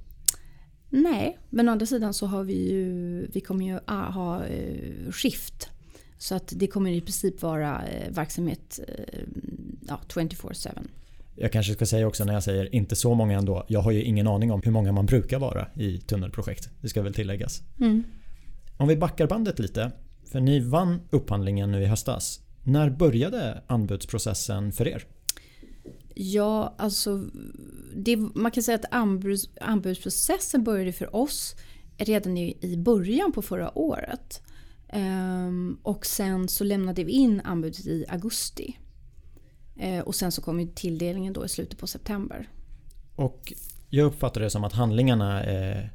Nej, 0.90 1.40
men 1.50 1.70
å 1.70 1.72
andra 1.72 1.86
sidan 1.86 2.14
så 2.14 2.26
har 2.26 2.44
vi 2.44 2.72
ju, 2.72 3.26
vi 3.34 3.42
kommer 3.42 3.66
ju 3.66 3.80
ha 3.88 4.44
uh, 4.46 5.12
skift. 5.12 5.70
Så 6.18 6.36
att 6.36 6.54
det 6.56 6.68
kommer 6.68 6.92
i 6.92 7.02
princip 7.02 7.42
vara 7.42 7.82
uh, 7.82 8.12
verksamhet 8.12 8.80
ja, 9.88 10.00
24-7. 10.08 10.70
Jag 11.36 11.52
kanske 11.52 11.74
ska 11.74 11.86
säga 11.86 12.08
också 12.08 12.26
när 12.26 12.34
jag 12.34 12.44
säger 12.44 12.76
inte 12.76 12.96
så 12.96 13.14
många 13.14 13.38
ändå. 13.38 13.66
Jag 13.68 13.80
har 13.80 13.92
ju 13.92 14.04
ingen 14.04 14.28
aning 14.28 14.52
om 14.52 14.62
hur 14.64 14.72
många 14.72 14.92
man 14.92 15.06
brukar 15.06 15.40
vara 15.40 15.68
i 15.76 15.98
tunnelprojekt. 15.98 16.70
Det 16.82 16.90
ska 16.90 17.02
väl 17.02 17.14
tilläggas. 17.14 17.62
Mm. 17.80 18.04
Om 18.78 18.88
vi 18.88 18.96
backar 18.96 19.28
bandet 19.28 19.60
lite. 19.60 19.92
För 20.32 20.40
ni 20.40 20.60
vann 20.60 21.02
upphandlingen 21.10 21.72
nu 21.72 21.84
i 21.84 21.86
höstas. 21.86 22.42
När 22.64 22.90
började 22.90 23.64
anbudsprocessen 23.68 24.72
för 24.72 24.88
er? 24.88 25.06
Ja, 26.16 26.76
alltså 26.78 27.26
det, 27.96 28.18
man 28.18 28.52
kan 28.52 28.64
säga 28.64 28.76
att 28.76 28.94
anbuds, 28.94 29.50
anbudsprocessen 29.62 30.64
började 30.64 30.94
för 30.94 31.16
oss 31.16 31.56
redan 31.98 32.38
i, 32.38 32.58
i 32.62 32.78
början 32.78 33.32
på 33.32 33.42
förra 33.42 33.78
året. 33.78 34.42
Um, 34.94 35.80
och 35.84 36.06
sen 36.06 36.48
så 36.48 36.64
lämnade 36.64 37.04
vi 37.04 37.12
in 37.12 37.42
anbudet 37.42 37.86
i 37.86 38.06
augusti. 38.10 38.78
Uh, 39.84 40.00
och 40.00 40.16
sen 40.16 40.32
så 40.32 40.42
kom 40.42 40.60
ju 40.60 40.68
tilldelningen 40.68 41.34
då 41.34 41.46
i 41.46 41.50
slutet 41.50 41.80
på 41.80 41.88
september. 41.88 42.50
Och 43.16 43.54
jag 43.90 44.06
uppfattar 44.06 44.42
det 44.42 44.50
som 44.50 44.64
att 44.64 44.74
handlingarna 44.74 45.44
är 45.44 45.92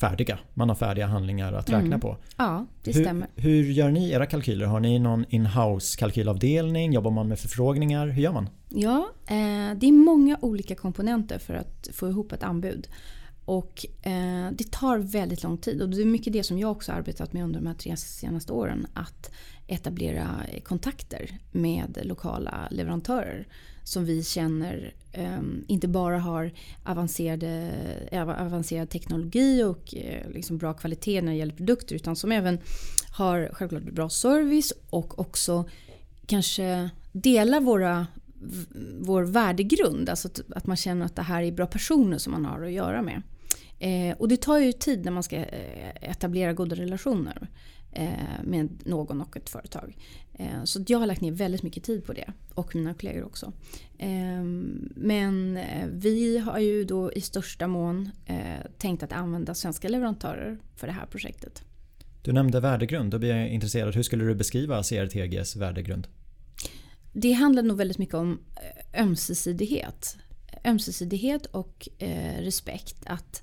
färdiga. 0.00 0.38
Man 0.54 0.68
har 0.68 0.76
färdiga 0.76 1.06
handlingar 1.06 1.52
att 1.52 1.68
räkna 1.68 1.86
mm. 1.86 2.00
på. 2.00 2.16
Ja, 2.36 2.66
det 2.82 2.94
hur, 2.94 3.04
stämmer. 3.04 3.28
Hur 3.36 3.64
gör 3.64 3.90
ni 3.90 4.10
era 4.10 4.26
kalkyler? 4.26 4.66
Har 4.66 4.80
ni 4.80 4.98
någon 4.98 5.24
in-house 5.28 5.98
kalkylavdelning? 5.98 6.92
Jobbar 6.92 7.10
man 7.10 7.28
med 7.28 7.38
förfrågningar? 7.38 8.06
Hur 8.06 8.22
gör 8.22 8.32
man? 8.32 8.48
Ja, 8.68 9.08
eh, 9.26 9.76
det 9.76 9.86
är 9.86 9.92
många 9.92 10.38
olika 10.40 10.74
komponenter 10.74 11.38
för 11.38 11.54
att 11.54 11.88
få 11.92 12.08
ihop 12.08 12.32
ett 12.32 12.42
anbud. 12.42 12.88
Och 13.44 13.86
eh, 14.02 14.50
det 14.52 14.70
tar 14.70 14.98
väldigt 14.98 15.42
lång 15.42 15.58
tid 15.58 15.82
och 15.82 15.88
det 15.88 16.02
är 16.02 16.04
mycket 16.04 16.32
det 16.32 16.42
som 16.42 16.58
jag 16.58 16.70
också 16.70 16.92
arbetat 16.92 17.32
med 17.32 17.44
under 17.44 17.60
de 17.60 17.66
här 17.66 17.74
tre 17.74 17.96
senaste 17.96 18.52
åren. 18.52 18.86
Att 18.94 19.30
etablera 19.66 20.40
kontakter 20.64 21.38
med 21.52 21.98
lokala 22.02 22.68
leverantörer 22.70 23.46
som 23.84 24.04
vi 24.04 24.24
känner 24.24 24.94
um, 25.18 25.64
inte 25.68 25.88
bara 25.88 26.18
har 26.18 26.52
avancerade, 26.84 27.72
avancerad 28.38 28.90
teknologi 28.90 29.62
och 29.62 29.94
uh, 29.96 30.32
liksom 30.32 30.58
bra 30.58 30.74
kvalitet 30.74 31.22
när 31.22 31.32
det 31.32 31.38
gäller 31.38 31.54
produkter 31.54 31.94
utan 31.94 32.16
som 32.16 32.32
även 32.32 32.58
har 33.10 33.50
självklart 33.52 33.82
bra 33.82 34.08
service 34.08 34.72
och 34.90 35.18
också 35.18 35.68
kanske 36.26 36.90
delar 37.12 37.60
våra 37.60 38.06
vår 39.00 39.22
värdegrund. 39.22 40.08
Alltså 40.08 40.28
att, 40.28 40.40
att, 40.56 40.66
man 40.66 40.76
känner 40.76 41.06
att 41.06 41.16
det 41.16 41.22
här 41.22 41.42
är 41.42 41.52
bra 41.52 41.66
personer 41.66 42.18
som 42.18 42.32
man 42.32 42.44
har 42.44 42.62
att 42.62 42.72
göra 42.72 43.02
med. 43.02 43.22
Eh, 43.78 44.16
och 44.16 44.28
det 44.28 44.36
tar 44.36 44.58
ju 44.58 44.72
tid 44.72 45.04
när 45.04 45.12
man 45.12 45.22
ska 45.22 45.36
eh, 45.36 46.10
etablera 46.10 46.52
goda 46.52 46.76
relationer 46.76 47.48
med 48.42 48.68
någon 48.84 49.20
och 49.20 49.36
ett 49.36 49.48
företag. 49.48 49.96
Eh, 50.38 50.64
så 50.64 50.84
jag 50.86 50.98
har 50.98 51.06
lagt 51.06 51.20
ner 51.20 51.32
väldigt 51.32 51.62
mycket 51.62 51.84
tid 51.84 52.04
på 52.04 52.12
det 52.12 52.32
och 52.54 52.74
mina 52.74 52.94
kollegor 52.94 53.24
också. 53.24 53.52
Ehm, 53.98 54.88
men 54.96 55.56
eh, 55.56 55.86
vi 55.92 56.38
har 56.38 56.58
ju 56.58 56.84
då 56.84 57.12
i 57.12 57.20
största 57.20 57.66
mån 57.66 58.10
eh, 58.26 58.36
tänkt 58.78 59.02
att 59.02 59.12
använda 59.12 59.54
svenska 59.54 59.88
leverantörer 59.88 60.58
för 60.76 60.86
det 60.86 60.92
här 60.92 61.06
projektet. 61.06 61.64
Du 62.22 62.32
nämnde 62.32 62.60
värdegrund, 62.60 63.10
då 63.10 63.18
blir 63.18 63.36
jag 63.36 63.48
intresserad. 63.48 63.94
Hur 63.94 64.02
skulle 64.02 64.24
du 64.24 64.34
beskriva 64.34 64.82
CRTGs 64.82 65.56
värdegrund? 65.56 66.06
Det 67.12 67.32
handlar 67.32 67.62
nog 67.62 67.76
väldigt 67.76 67.98
mycket 67.98 68.14
om 68.14 68.40
ömsesidighet. 68.98 70.16
Ömsesidighet 70.64 71.46
och 71.46 71.88
respekt. 72.38 72.96
Att 73.06 73.42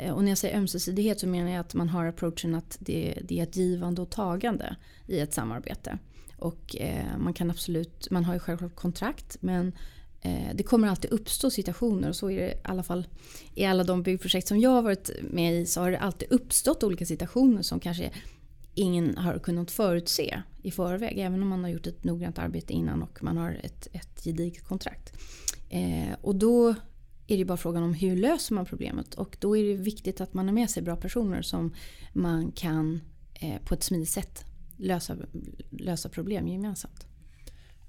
Eh, 0.00 0.12
och 0.12 0.24
när 0.24 0.30
jag 0.30 0.38
säger 0.38 0.56
ömsesidighet 0.56 1.20
så 1.20 1.26
menar 1.26 1.50
jag 1.50 1.60
att 1.60 1.74
man 1.74 1.88
har 1.88 2.06
approachen 2.06 2.54
att 2.54 2.76
det, 2.80 3.18
det 3.24 3.38
är 3.38 3.42
ett 3.42 3.56
givande 3.56 4.02
och 4.02 4.10
tagande 4.10 4.76
i 5.06 5.20
ett 5.20 5.34
samarbete. 5.34 5.98
Och 6.36 6.76
eh, 6.76 7.18
man 7.18 7.34
kan 7.34 7.50
absolut, 7.50 8.10
man 8.10 8.24
har 8.24 8.34
ju 8.34 8.40
självklart 8.40 8.74
kontrakt 8.74 9.36
men 9.40 9.72
eh, 10.20 10.54
det 10.54 10.62
kommer 10.62 10.88
alltid 10.88 11.10
uppstå 11.10 11.50
situationer 11.50 12.08
och 12.08 12.16
så 12.16 12.30
är 12.30 12.40
det 12.40 12.50
i 12.50 12.54
alla 12.64 12.82
fall 12.82 13.06
i 13.54 13.64
alla 13.64 13.84
de 13.84 14.02
byggprojekt 14.02 14.48
som 14.48 14.60
jag 14.60 14.70
har 14.70 14.82
varit 14.82 15.10
med 15.22 15.60
i 15.60 15.66
så 15.66 15.80
har 15.80 15.90
det 15.90 15.98
alltid 15.98 16.32
uppstått 16.32 16.82
olika 16.82 17.06
situationer 17.06 17.62
som 17.62 17.80
kanske 17.80 18.10
ingen 18.74 19.16
har 19.16 19.38
kunnat 19.38 19.70
förutse 19.70 20.42
i 20.62 20.70
förväg. 20.70 21.18
Även 21.18 21.42
om 21.42 21.48
man 21.48 21.64
har 21.64 21.70
gjort 21.70 21.86
ett 21.86 22.04
noggrant 22.04 22.38
arbete 22.38 22.72
innan 22.72 23.02
och 23.02 23.22
man 23.22 23.36
har 23.36 23.60
ett, 23.62 23.88
ett 23.92 24.24
gediget 24.24 24.64
kontrakt. 24.64 25.12
Eh, 25.68 26.14
och 26.22 26.36
då 26.36 26.74
är 27.30 27.38
det 27.38 27.44
bara 27.44 27.56
frågan 27.56 27.82
om 27.82 27.94
hur 27.94 28.16
löser 28.16 28.54
man 28.54 28.66
problemet 28.66 29.14
och 29.14 29.36
då 29.40 29.56
är 29.56 29.64
det 29.64 29.74
viktigt 29.74 30.20
att 30.20 30.34
man 30.34 30.46
har 30.46 30.54
med 30.54 30.70
sig 30.70 30.82
bra 30.82 30.96
personer 30.96 31.42
som 31.42 31.74
man 32.12 32.52
kan 32.52 33.00
eh, 33.34 33.62
på 33.64 33.74
ett 33.74 33.82
smidigt 33.82 34.08
sätt 34.08 34.44
lösa, 34.76 35.16
lösa 35.70 36.08
problem 36.08 36.48
gemensamt. 36.48 37.06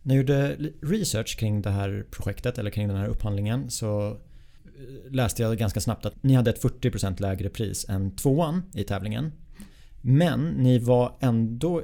När 0.02 0.16
jag 0.16 0.22
gjorde 0.22 0.56
research 0.82 1.40
kring 1.40 1.62
det 1.62 1.70
här 1.70 2.06
projektet 2.12 2.58
eller 2.58 2.72
kring 2.72 2.88
den 2.88 2.98
här 2.98 3.08
upphandlingen 3.08 3.72
så 3.72 4.10
eh, 4.10 5.12
läste 5.12 5.42
jag 5.42 5.58
ganska 5.58 5.82
snabbt 5.82 6.06
att 6.06 6.24
ni 6.24 6.34
hade 6.34 6.50
ett 6.50 6.64
40% 6.64 7.22
lägre 7.22 7.50
pris 7.50 7.86
än 7.90 8.16
tvåan 8.16 8.64
i 8.74 8.84
tävlingen. 8.84 9.32
Men 10.02 10.50
ni 10.50 10.80
var 10.80 11.18
ändå 11.20 11.84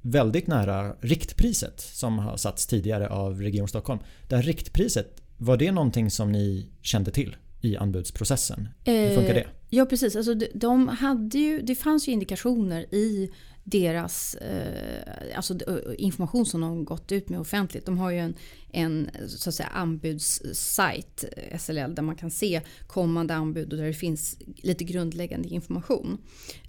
väldigt 0.00 0.46
nära 0.46 0.96
riktpriset 1.00 1.80
som 1.80 2.18
har 2.18 2.36
satts 2.36 2.66
tidigare 2.66 3.08
av 3.08 3.42
Region 3.42 3.68
Stockholm. 3.68 4.00
Det 4.28 4.36
här 4.36 4.42
riktpriset, 4.42 5.22
var 5.38 5.56
det 5.56 5.72
någonting 5.72 6.10
som 6.10 6.32
ni 6.32 6.66
kände 6.82 7.10
till 7.10 7.36
i 7.60 7.76
anbudsprocessen? 7.76 8.68
Hur 8.84 9.14
funkar 9.14 9.34
det? 9.34 9.40
Eh, 9.40 9.46
ja 9.70 9.86
precis, 9.86 10.16
alltså 10.16 10.34
de 10.54 10.88
hade 10.88 11.38
ju, 11.38 11.62
det 11.62 11.74
fanns 11.74 12.08
ju 12.08 12.12
indikationer 12.12 12.94
i 12.94 13.30
deras 13.64 14.34
eh, 14.34 15.36
alltså 15.36 15.58
information 15.98 16.46
som 16.46 16.60
de 16.60 16.84
gått 16.84 17.12
ut 17.12 17.28
med 17.28 17.40
offentligt. 17.40 17.86
De 17.86 17.98
har 17.98 18.10
ju 18.10 18.18
en, 18.18 18.34
en 18.72 19.10
så 19.28 19.48
att 19.48 19.54
säga, 19.54 19.68
anbudssajt, 19.68 21.24
SLL, 21.58 21.94
där 21.94 22.02
man 22.02 22.16
kan 22.16 22.30
se 22.30 22.60
kommande 22.86 23.34
anbud 23.34 23.72
och 23.72 23.78
där 23.78 23.86
det 23.86 23.92
finns 23.92 24.38
lite 24.56 24.84
grundläggande 24.84 25.48
information. 25.48 26.18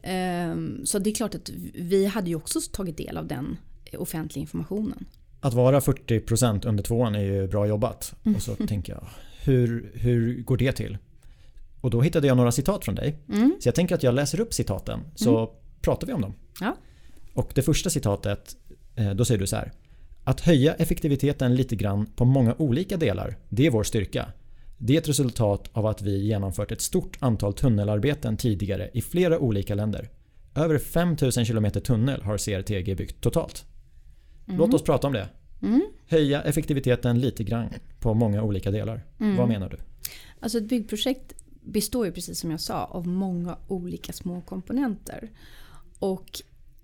Eh, 0.04 0.56
så 0.84 1.00
det 1.00 1.10
är 1.10 1.16
klart 1.16 1.36
att 1.36 1.50
vi 1.74 2.06
hade 2.06 2.30
ju 2.30 2.36
också 2.36 2.60
tagit 2.72 2.98
del 2.98 3.18
av 3.18 3.28
den 3.28 3.58
offentliga 3.98 4.42
informationen. 4.42 5.06
Att 5.48 5.54
vara 5.54 5.80
40% 5.80 6.68
under 6.68 6.84
tvåan 6.84 7.16
är 7.16 7.20
ju 7.20 7.48
bra 7.48 7.68
jobbat. 7.68 8.16
Mm. 8.24 8.36
Och 8.36 8.42
så 8.42 8.56
tänker 8.56 8.94
jag, 8.94 9.08
hur, 9.44 9.92
hur 9.94 10.42
går 10.42 10.58
det 10.58 10.72
till? 10.72 10.98
Och 11.82 11.89
då 11.89 12.01
hittade 12.01 12.27
jag 12.27 12.38
några 12.38 12.51
citat 12.51 12.86
från 12.86 12.96
dig. 12.96 13.18
Mm. 13.30 13.56
Så 13.60 13.68
jag 13.68 13.75
tänker 13.75 13.96
att 13.96 14.04
jag 14.04 14.13
läser 14.13 14.39
upp 14.39 14.54
citaten 14.54 15.00
så 15.16 15.38
mm. 15.38 15.50
pratar 15.82 16.08
vi 16.08 16.13
om 16.13 16.22
dem. 16.22 16.34
Ja. 16.60 16.75
Och 17.34 17.51
det 17.56 17.62
första 17.62 17.89
citatet, 17.89 18.56
eh, 18.96 19.10
då 19.10 19.25
säger 19.25 19.39
du 19.39 19.48
så 19.48 19.56
här. 19.56 19.72
Att 20.24 20.42
höja 20.42 20.74
effektiviteten 20.74 21.56
lite 21.56 21.75
grann 21.75 22.06
på 22.06 22.25
många 22.25 22.56
olika 22.58 22.98
delar, 22.98 23.38
det 23.50 23.66
är 23.66 23.72
vår 23.72 23.84
styrka. 23.84 24.32
Det 24.77 24.94
är 24.94 24.98
ett 24.98 25.10
resultat 25.10 25.70
av 25.74 25.86
att 25.86 26.01
vi 26.01 26.18
genomfört 26.18 26.72
ett 26.72 26.82
stort 26.82 27.18
antal 27.20 27.54
tunnelarbeten 27.54 28.38
tidigare 28.38 28.89
i 28.94 29.01
flera 29.01 29.39
olika 29.39 29.75
länder. 29.75 30.10
Över 30.56 30.77
5000 30.77 31.46
km 31.46 31.72
tunnel 31.72 32.22
har 32.22 32.38
CRTG 32.38 32.96
byggt 32.96 33.22
totalt. 33.22 33.66
Mm. 34.48 34.60
Låt 34.60 34.74
oss 34.74 34.84
prata 34.84 35.08
om 35.08 35.13
det. 35.13 35.27
Mm. 35.62 35.82
Höja 36.08 36.44
effektiviteten 36.44 37.20
lite 37.20 37.44
grann 37.44 37.70
på 38.00 38.14
många 38.14 38.44
olika 38.44 38.72
delar. 38.72 39.06
Mm. 39.20 39.38
Vad 39.38 39.48
menar 39.48 39.70
du? 39.70 39.78
Alltså 40.40 40.58
ett 40.58 40.70
byggprojekt 40.70 41.34
består 41.62 42.06
ju 42.06 42.12
precis 42.12 42.40
som 42.40 42.52
jag 42.52 42.62
sa 42.62 42.86
av 42.86 43.08
många 43.08 43.58
olika 43.68 44.14
små 44.14 44.42
komponenter. 44.42 45.32
Och 46.00 46.42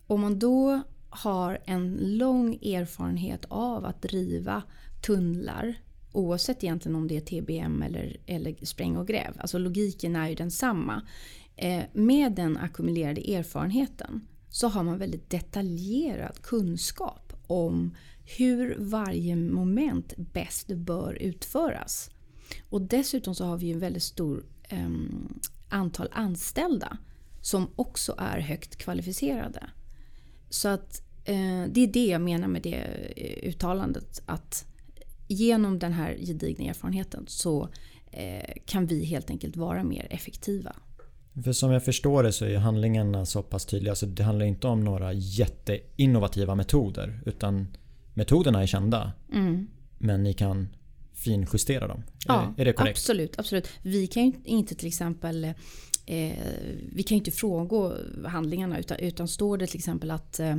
om 0.07 0.21
man 0.21 0.39
då 0.39 0.81
har 1.09 1.59
en 1.65 1.97
lång 2.01 2.53
erfarenhet 2.55 3.45
av 3.47 3.85
att 3.85 4.01
driva 4.01 4.63
tunnlar 5.05 5.75
oavsett 6.11 6.63
egentligen 6.63 6.95
om 6.95 7.07
det 7.07 7.17
är 7.17 7.41
TBM 7.41 7.81
eller, 7.81 8.17
eller 8.25 8.65
spräng 8.65 8.97
och 8.97 9.07
gräv. 9.07 9.33
Alltså 9.37 9.57
logiken 9.57 10.15
är 10.15 10.29
ju 10.29 10.35
densamma. 10.35 11.01
Eh, 11.55 11.83
med 11.93 12.31
den 12.31 12.57
ackumulerade 12.57 13.33
erfarenheten 13.35 14.27
så 14.49 14.67
har 14.67 14.83
man 14.83 14.97
väldigt 14.97 15.29
detaljerad 15.29 16.41
kunskap 16.41 17.33
om 17.47 17.95
hur 18.25 18.75
varje 18.79 19.35
moment 19.35 20.13
bäst 20.17 20.67
bör 20.67 21.13
utföras. 21.13 22.09
Och 22.69 22.81
dessutom 22.81 23.35
så 23.35 23.45
har 23.45 23.57
vi 23.57 23.65
ju 23.65 23.73
en 23.73 23.79
väldigt 23.79 24.03
stor 24.03 24.45
eh, 24.69 24.89
antal 25.69 26.07
anställda 26.11 26.97
som 27.41 27.67
också 27.75 28.15
är 28.17 28.39
högt 28.39 28.75
kvalificerade. 28.75 29.69
Så 30.49 30.67
att 30.67 31.01
eh, 31.25 31.63
det 31.69 31.81
är 31.81 31.93
det 31.93 32.05
jag 32.05 32.21
menar 32.21 32.47
med 32.47 32.61
det 32.61 32.75
eh, 33.15 33.49
uttalandet. 33.49 34.21
Att 34.25 34.65
genom 35.27 35.79
den 35.79 35.93
här 35.93 36.17
gedigna 36.19 36.69
erfarenheten 36.69 37.25
så 37.27 37.69
eh, 38.11 38.53
kan 38.65 38.85
vi 38.85 39.05
helt 39.05 39.29
enkelt 39.29 39.57
vara 39.57 39.83
mer 39.83 40.07
effektiva. 40.09 40.75
För 41.43 41.51
som 41.51 41.71
jag 41.71 41.85
förstår 41.85 42.23
det 42.23 42.31
så 42.31 42.45
är 42.45 42.57
handlingarna 42.57 43.25
så 43.25 43.43
pass 43.43 43.65
tydliga. 43.65 43.91
Alltså 43.91 44.05
det 44.05 44.23
handlar 44.23 44.45
inte 44.45 44.67
om 44.67 44.83
några 44.83 45.13
jätteinnovativa 45.13 46.55
metoder. 46.55 47.21
Utan 47.25 47.67
metoderna 48.13 48.61
är 48.61 48.67
kända. 48.67 49.11
Mm. 49.33 49.67
Men 49.97 50.23
ni 50.23 50.33
kan 50.33 50.67
finjustera 51.13 51.87
dem. 51.87 52.03
Ja, 52.27 52.53
är 52.57 52.65
det 52.65 52.73
korrekt? 52.73 52.97
Absolut, 52.97 53.39
absolut. 53.39 53.69
Vi 53.81 54.07
kan 54.07 54.23
ju 54.23 54.33
inte 54.45 54.75
till 54.75 54.87
exempel 54.87 55.53
eh, 56.05 56.37
vi 56.91 57.03
kan 57.03 57.15
ju 57.15 57.19
inte 57.19 57.31
fråga 57.31 57.97
handlingarna 58.27 58.79
utan, 58.79 58.97
utan 58.97 59.27
står 59.27 59.57
det 59.57 59.67
till 59.67 59.79
exempel 59.79 60.11
att, 60.11 60.39
eh, 60.39 60.57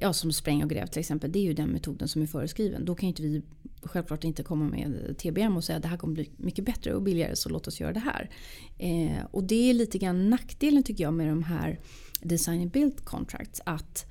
ja 0.00 0.12
som 0.12 0.32
spräng 0.32 0.62
och 0.62 0.70
gräv 0.70 0.86
till 0.86 1.00
exempel, 1.00 1.32
det 1.32 1.38
är 1.38 1.42
ju 1.42 1.52
den 1.52 1.68
metoden 1.68 2.08
som 2.08 2.22
är 2.22 2.26
föreskriven. 2.26 2.84
Då 2.84 2.94
kan 2.94 3.06
ju 3.06 3.08
inte 3.08 3.22
vi 3.22 3.42
självklart 3.82 4.24
inte 4.24 4.42
komma 4.42 4.64
med 4.64 5.14
TBM 5.18 5.56
och 5.56 5.64
säga 5.64 5.76
att 5.76 5.82
det 5.82 5.88
här 5.88 5.96
kommer 5.96 6.14
bli 6.14 6.30
mycket 6.36 6.64
bättre 6.64 6.94
och 6.94 7.02
billigare 7.02 7.36
så 7.36 7.48
låt 7.48 7.66
oss 7.66 7.80
göra 7.80 7.92
det 7.92 8.00
här. 8.00 8.30
Eh, 8.78 9.24
och 9.30 9.44
det 9.44 9.70
är 9.70 9.74
lite 9.74 9.98
grann 9.98 10.30
nackdelen 10.30 10.82
tycker 10.82 11.04
jag 11.04 11.14
med 11.14 11.28
de 11.28 11.42
här 11.42 11.80
design 12.20 12.68
build 12.68 13.04
contracts. 13.04 13.60
Att 13.64 14.06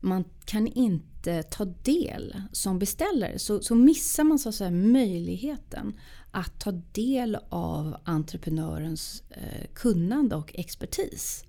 man 0.00 0.24
kan 0.44 0.66
inte 0.66 1.42
ta 1.42 1.64
del 1.64 2.42
som 2.52 2.78
beställare 2.78 3.38
så, 3.38 3.62
så 3.62 3.74
missar 3.74 4.24
man 4.24 4.38
så 4.38 4.48
att 4.48 4.54
säga 4.54 4.70
möjligheten 4.70 5.94
att 6.30 6.60
ta 6.60 6.72
del 6.92 7.38
av 7.48 7.96
entreprenörens 8.04 9.22
eh, 9.30 9.66
kunnande 9.74 10.36
och 10.36 10.54
expertis. 10.54 11.44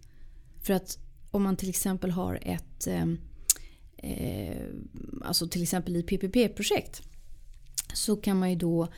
För 0.61 0.73
att 0.73 0.97
om 1.31 1.43
man 1.43 1.57
till 1.57 1.69
exempel 1.69 2.11
har 2.11 2.39
ett 2.41 2.87
eh, 2.87 3.05
eh 3.97 4.65
alltså 5.25 5.47
till 5.47 5.63
exempel 5.63 5.95
i 5.95 6.03
PPP-projekt 6.03 7.01
så 7.93 8.15
kan 8.15 8.39
man 8.39 8.49
ju 8.49 8.55
då 8.55 8.83
eh, 8.83 8.89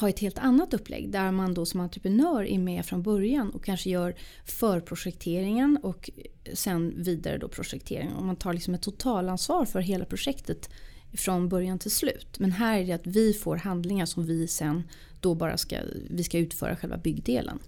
ha 0.00 0.08
ett 0.08 0.18
helt 0.18 0.38
annat 0.38 0.74
upplägg 0.74 1.10
där 1.10 1.30
man 1.30 1.54
då 1.54 1.66
som 1.66 1.80
entreprenör 1.80 2.44
är 2.44 2.58
med 2.58 2.86
från 2.86 3.02
början 3.02 3.50
och 3.50 3.64
kanske 3.64 3.90
gör 3.90 4.14
förprojekteringen 4.44 5.78
och 5.82 6.10
sen 6.52 6.94
vidare 6.96 7.38
då 7.38 7.48
projekteringen. 7.48 8.12
Och 8.12 8.24
man 8.24 8.36
tar 8.36 8.52
liksom 8.52 8.74
ett 8.74 8.82
totalansvar 8.82 9.64
för 9.64 9.80
hela 9.80 10.04
projektet 10.04 10.70
från 11.12 11.48
början 11.48 11.78
till 11.78 11.90
slut. 11.90 12.38
Men 12.38 12.52
här 12.52 12.78
är 12.78 12.86
det 12.86 12.92
att 12.92 13.06
vi 13.06 13.32
får 13.32 13.56
handlingar 13.56 14.06
som 14.06 14.26
vi 14.26 14.48
sen 14.48 14.82
då 15.20 15.34
bara 15.34 15.56
ska, 15.56 15.76
vi 16.10 16.24
ska 16.24 16.38
utföra 16.38 16.76
själva 16.76 16.96
byggdelen. 16.96 17.58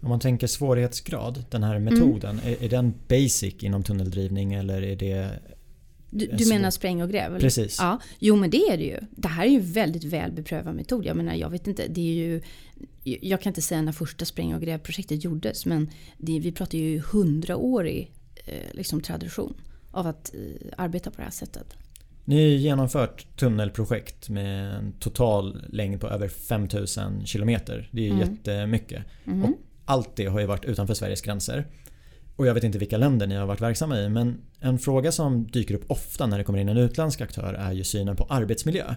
Om 0.00 0.08
man 0.08 0.20
tänker 0.20 0.46
svårighetsgrad, 0.46 1.44
den 1.50 1.62
här 1.62 1.78
metoden, 1.78 2.38
mm. 2.38 2.52
är, 2.52 2.62
är 2.64 2.68
den 2.68 2.94
basic 3.08 3.54
inom 3.62 3.82
tunneldrivning 3.82 4.52
eller 4.52 4.82
är 4.82 4.96
det 4.96 5.40
du, 6.14 6.26
du 6.26 6.48
menar 6.48 6.70
spräng 6.70 7.02
och 7.02 7.10
gräv? 7.10 7.40
Precis. 7.40 7.78
Ja, 7.80 8.00
jo 8.18 8.36
men 8.36 8.50
det 8.50 8.56
är 8.56 8.76
det 8.76 8.84
ju. 8.84 8.98
Det 9.10 9.28
här 9.28 9.46
är 9.46 9.50
ju 9.50 9.60
väldigt 9.60 10.04
väl 10.04 10.32
beprövad 10.32 10.74
metod. 10.74 11.06
Jag 11.06 11.16
menar, 11.16 11.34
jag 11.34 11.50
vet 11.50 11.66
inte, 11.66 11.86
det 11.88 12.00
är 12.00 12.14
ju... 12.14 12.42
Jag 13.02 13.40
kan 13.40 13.50
inte 13.50 13.62
säga 13.62 13.82
när 13.82 13.92
första 13.92 14.24
spräng 14.24 14.54
och 14.54 14.62
grävprojektet 14.62 15.24
gjordes 15.24 15.66
men 15.66 15.90
det, 16.18 16.38
vi 16.38 16.52
pratar 16.52 16.78
ju 16.78 17.02
hundraårig 17.12 18.12
eh, 18.46 18.72
liksom, 18.72 19.00
tradition 19.00 19.54
av 19.90 20.06
att 20.06 20.34
eh, 20.34 20.72
arbeta 20.76 21.10
på 21.10 21.16
det 21.16 21.22
här 21.22 21.30
sättet. 21.30 21.76
Ni 22.24 22.36
har 22.36 22.58
genomfört 22.58 23.36
tunnelprojekt 23.36 24.28
med 24.28 24.74
en 24.74 24.92
total 24.92 25.64
längd 25.68 26.00
på 26.00 26.08
över 26.08 26.28
5000 26.28 27.26
kilometer. 27.26 27.88
Det 27.90 28.06
är 28.06 28.10
mm. 28.10 28.20
jättemycket. 28.20 29.04
Mm. 29.26 29.44
Och 29.44 29.50
allt 29.84 30.16
det 30.16 30.26
har 30.26 30.40
ju 30.40 30.46
varit 30.46 30.64
utanför 30.64 30.94
Sveriges 30.94 31.20
gränser. 31.20 31.66
Och 32.36 32.46
jag 32.46 32.54
vet 32.54 32.64
inte 32.64 32.78
vilka 32.78 32.96
länder 32.96 33.26
ni 33.26 33.34
har 33.34 33.46
varit 33.46 33.60
verksamma 33.60 34.00
i 34.00 34.08
men 34.08 34.40
en 34.60 34.78
fråga 34.78 35.12
som 35.12 35.46
dyker 35.46 35.74
upp 35.74 35.90
ofta 35.90 36.26
när 36.26 36.38
det 36.38 36.44
kommer 36.44 36.58
in 36.58 36.68
en 36.68 36.76
utländsk 36.76 37.20
aktör 37.20 37.54
är 37.54 37.72
ju 37.72 37.84
synen 37.84 38.16
på 38.16 38.24
arbetsmiljö. 38.24 38.94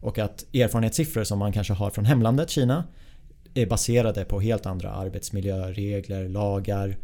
Och 0.00 0.18
att 0.18 0.54
erfarenhetssiffror 0.54 1.24
som 1.24 1.38
man 1.38 1.52
kanske 1.52 1.72
har 1.72 1.90
från 1.90 2.04
hemlandet 2.04 2.50
Kina 2.50 2.84
är 3.54 3.66
baserade 3.66 4.24
på 4.24 4.40
helt 4.40 4.66
andra 4.66 4.90
arbetsmiljöregler, 4.90 6.28
lagar. 6.28 6.96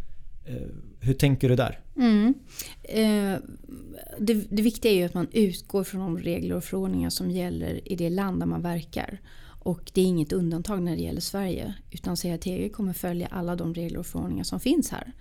Eh, 0.45 0.55
hur 1.01 1.15
tänker 1.15 1.49
du 1.49 1.57
där? 1.57 1.81
Mm. 1.97 2.35
Eh, 2.83 3.39
det, 4.19 4.35
det 4.35 4.63
viktiga 4.63 4.93
är 4.93 4.97
ju 4.97 5.05
att 5.05 5.15
man 5.15 5.29
utgår 5.33 5.85
från 5.85 6.01
de 6.01 6.19
regler 6.19 6.57
och 6.57 6.65
förordningar 6.65 7.11
som 7.11 7.31
gäller 7.31 7.93
i 7.93 7.97
det 7.97 8.11
land 8.11 8.41
där 8.41 8.47
man 8.47 8.63
verkar. 8.63 9.21
Och 9.67 9.91
det 9.95 10.01
är 10.01 10.05
inget 10.05 10.33
undantag 10.33 10.83
när 10.83 10.97
det 10.97 11.03
gäller 11.03 11.21
Sverige. 11.21 11.75
Utan 11.91 12.17
CRTG 12.17 12.69
kommer 12.69 12.93
följa 12.93 13.27
alla 13.27 13.57
de 13.57 13.75
regler 13.75 13.99
och 13.99 14.07
förordningar 14.07 14.45
som 14.45 14.61
finns 14.61 14.91
här. 14.91 15.13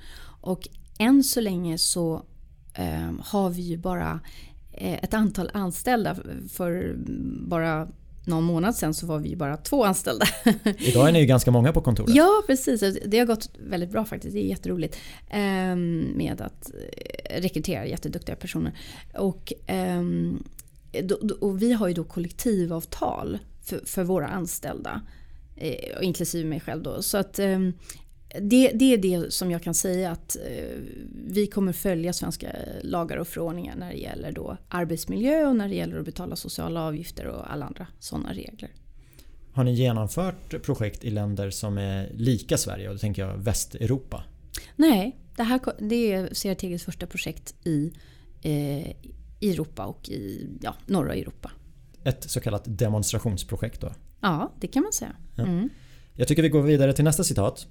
Och 0.45 0.67
än 0.99 1.23
så 1.23 1.41
länge 1.41 1.77
så 1.77 2.25
eh, 2.73 3.11
har 3.19 3.49
vi 3.49 3.61
ju 3.61 3.77
bara 3.77 4.19
eh, 4.71 5.03
ett 5.03 5.13
antal 5.13 5.49
anställda. 5.53 6.15
För 6.49 6.95
bara 7.47 7.87
någon 8.25 8.43
månad 8.43 8.75
sen 8.75 8.93
så 8.93 9.05
var 9.05 9.19
vi 9.19 9.29
ju 9.29 9.35
bara 9.35 9.57
två 9.57 9.85
anställda. 9.85 10.25
Idag 10.77 11.07
är 11.07 11.11
ni 11.11 11.19
ju 11.19 11.25
ganska 11.25 11.51
många 11.51 11.73
på 11.73 11.81
kontoret. 11.81 12.15
Ja 12.15 12.43
precis, 12.47 12.99
det 13.05 13.19
har 13.19 13.25
gått 13.25 13.49
väldigt 13.69 13.91
bra 13.91 14.05
faktiskt. 14.05 14.33
Det 14.33 14.45
är 14.45 14.49
jätteroligt 14.49 14.97
eh, 15.29 15.75
med 16.15 16.41
att 16.41 16.71
eh, 16.73 17.41
rekrytera 17.41 17.85
jätteduktiga 17.85 18.35
personer. 18.35 18.77
Och, 19.13 19.53
ehm, 19.67 20.43
och 21.39 21.61
vi 21.61 21.73
har 21.73 21.87
ju 21.87 21.93
då 21.93 22.03
kollektivavtal 22.03 23.39
för, 23.63 23.81
för 23.85 24.03
våra 24.03 24.27
anställda. 24.27 25.01
Eh, 25.55 25.75
inklusive 26.01 26.49
mig 26.49 26.59
själv 26.59 26.83
då. 26.83 27.01
Så 27.01 27.17
att 27.17 27.39
ehm, 27.39 27.73
det, 28.41 28.71
det, 28.71 28.93
är 28.93 28.97
det 28.97 29.33
som 29.33 29.51
jag 29.51 29.63
kan 29.63 29.73
säga 29.73 30.11
att 30.11 30.35
eh, 30.35 30.79
vi 31.27 31.47
kommer 31.47 31.73
följa 31.73 32.13
svenska 32.13 32.47
lagar 32.81 33.17
och 33.17 33.27
förordningar 33.27 33.75
när 33.75 33.91
det 33.91 33.97
gäller 33.97 34.31
då 34.31 34.57
arbetsmiljö 34.69 35.47
och 35.47 35.55
när 35.55 35.69
det 35.69 35.75
gäller 35.75 35.99
att 35.99 36.05
betala 36.05 36.35
sociala 36.35 36.81
avgifter 36.81 37.25
och 37.27 37.51
alla 37.53 37.65
andra 37.65 37.87
sådana 37.99 38.33
regler. 38.33 38.69
Har 39.53 39.63
ni 39.63 39.73
genomfört 39.73 40.63
projekt 40.63 41.03
i 41.03 41.09
länder 41.09 41.49
som 41.49 41.77
är 41.77 42.09
lika 42.13 42.57
Sverige? 42.57 42.87
Och 42.87 42.95
då 42.95 42.99
tänker 42.99 43.21
jag 43.21 43.37
Västeuropa. 43.37 44.23
Nej, 44.75 45.17
det, 45.35 45.43
här, 45.43 45.59
det 45.79 46.11
är 46.11 46.27
CRTGs 46.27 46.83
första 46.83 47.07
projekt 47.07 47.55
i, 47.63 47.93
eh, 48.41 48.95
Europa 49.49 49.85
och 49.85 50.09
i 50.09 50.49
ja, 50.61 50.75
norra 50.85 51.15
Europa. 51.15 51.51
Ett 52.03 52.29
så 52.31 52.39
kallat 52.39 52.63
demonstrationsprojekt 52.65 53.81
då? 53.81 53.91
Ja, 54.21 54.51
det 54.59 54.67
kan 54.67 54.83
man 54.83 54.93
säga. 54.93 55.15
Mm. 55.37 55.61
Ja. 55.61 55.69
Jag 56.13 56.27
tycker 56.27 56.43
vi 56.43 56.49
går 56.49 56.61
vidare 56.61 56.93
till 56.93 57.03
nästa 57.03 57.23
citat. 57.23 57.67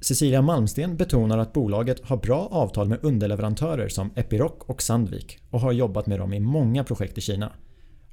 Cecilia 0.00 0.42
Malmsten 0.42 0.96
betonar 0.96 1.38
att 1.38 1.52
bolaget 1.52 2.04
har 2.04 2.16
bra 2.16 2.48
avtal 2.50 2.88
med 2.88 2.98
underleverantörer 3.02 3.88
som 3.88 4.10
Epiroc 4.14 4.52
och 4.58 4.82
Sandvik 4.82 5.38
och 5.50 5.60
har 5.60 5.72
jobbat 5.72 6.06
med 6.06 6.18
dem 6.18 6.32
i 6.32 6.40
många 6.40 6.84
projekt 6.84 7.18
i 7.18 7.20
Kina. 7.20 7.52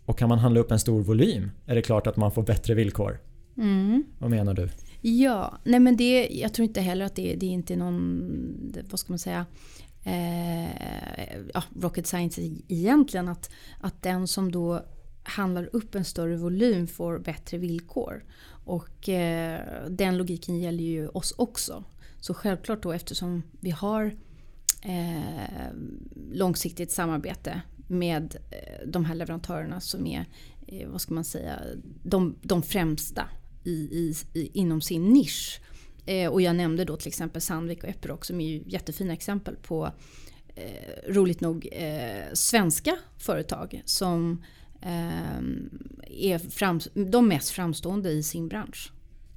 Och 0.05 0.17
kan 0.17 0.29
man 0.29 0.39
handla 0.39 0.59
upp 0.59 0.71
en 0.71 0.79
stor 0.79 1.01
volym 1.01 1.51
är 1.65 1.75
det 1.75 1.81
klart 1.81 2.07
att 2.07 2.17
man 2.17 2.31
får 2.31 2.43
bättre 2.43 2.73
villkor. 2.73 3.19
Mm. 3.57 4.03
Vad 4.19 4.29
menar 4.29 4.53
du? 4.53 4.69
Ja, 5.01 5.57
nej 5.63 5.79
men 5.79 5.97
det, 5.97 6.27
jag 6.31 6.53
tror 6.53 6.67
inte 6.67 6.81
heller 6.81 7.05
att 7.05 7.15
det, 7.15 7.35
det 7.35 7.45
är 7.45 7.51
inte 7.51 7.75
någon, 7.75 8.73
vad 8.89 8.99
ska 8.99 9.11
man 9.13 9.19
säga, 9.19 9.45
eh, 10.03 10.69
ja, 11.53 11.63
rocket 11.81 12.07
science 12.07 12.41
egentligen. 12.67 13.27
Att, 13.27 13.49
att 13.79 14.01
den 14.01 14.27
som 14.27 14.51
då 14.51 14.85
handlar 15.23 15.69
upp 15.75 15.95
en 15.95 16.05
större 16.05 16.37
volym 16.37 16.87
får 16.87 17.19
bättre 17.19 17.57
villkor. 17.57 18.23
Och 18.65 19.09
eh, 19.09 19.89
den 19.89 20.17
logiken 20.17 20.59
gäller 20.59 20.83
ju 20.83 21.07
oss 21.07 21.33
också. 21.37 21.83
Så 22.19 22.33
självklart 22.33 22.83
då 22.83 22.91
eftersom 22.91 23.43
vi 23.59 23.71
har 23.71 24.15
eh, 24.81 25.71
långsiktigt 26.31 26.91
samarbete 26.91 27.61
med 27.87 28.35
eh, 28.51 28.87
de 28.87 29.05
här 29.05 29.15
leverantörerna 29.15 29.79
som 29.81 30.07
är, 30.07 30.25
eh, 30.67 30.87
vad 30.89 31.01
ska 31.01 31.13
man 31.13 31.23
säga, 31.23 31.59
de, 32.03 32.35
de 32.41 32.63
främsta 32.63 33.29
i, 33.63 33.71
i, 33.71 34.15
i, 34.33 34.49
inom 34.53 34.81
sin 34.81 35.09
nisch. 35.09 35.61
Eh, 36.05 36.31
och 36.31 36.41
jag 36.41 36.55
nämnde 36.55 36.85
då 36.85 36.97
till 36.97 37.07
exempel 37.07 37.41
Sandvik 37.41 37.83
och 37.83 37.89
Epiroc 37.89 38.25
som 38.25 38.41
är 38.41 38.47
ju 38.47 38.63
jättefina 38.65 39.13
exempel 39.13 39.55
på 39.55 39.91
eh, 40.55 41.13
roligt 41.13 41.41
nog 41.41 41.69
eh, 41.71 42.33
svenska 42.33 42.97
företag 43.17 43.81
som 43.85 44.43
är 44.81 46.37
fram, 46.49 46.79
de 47.11 47.27
mest 47.27 47.49
framstående 47.49 48.09
i 48.09 48.23
sin 48.23 48.47
bransch. 48.47 48.91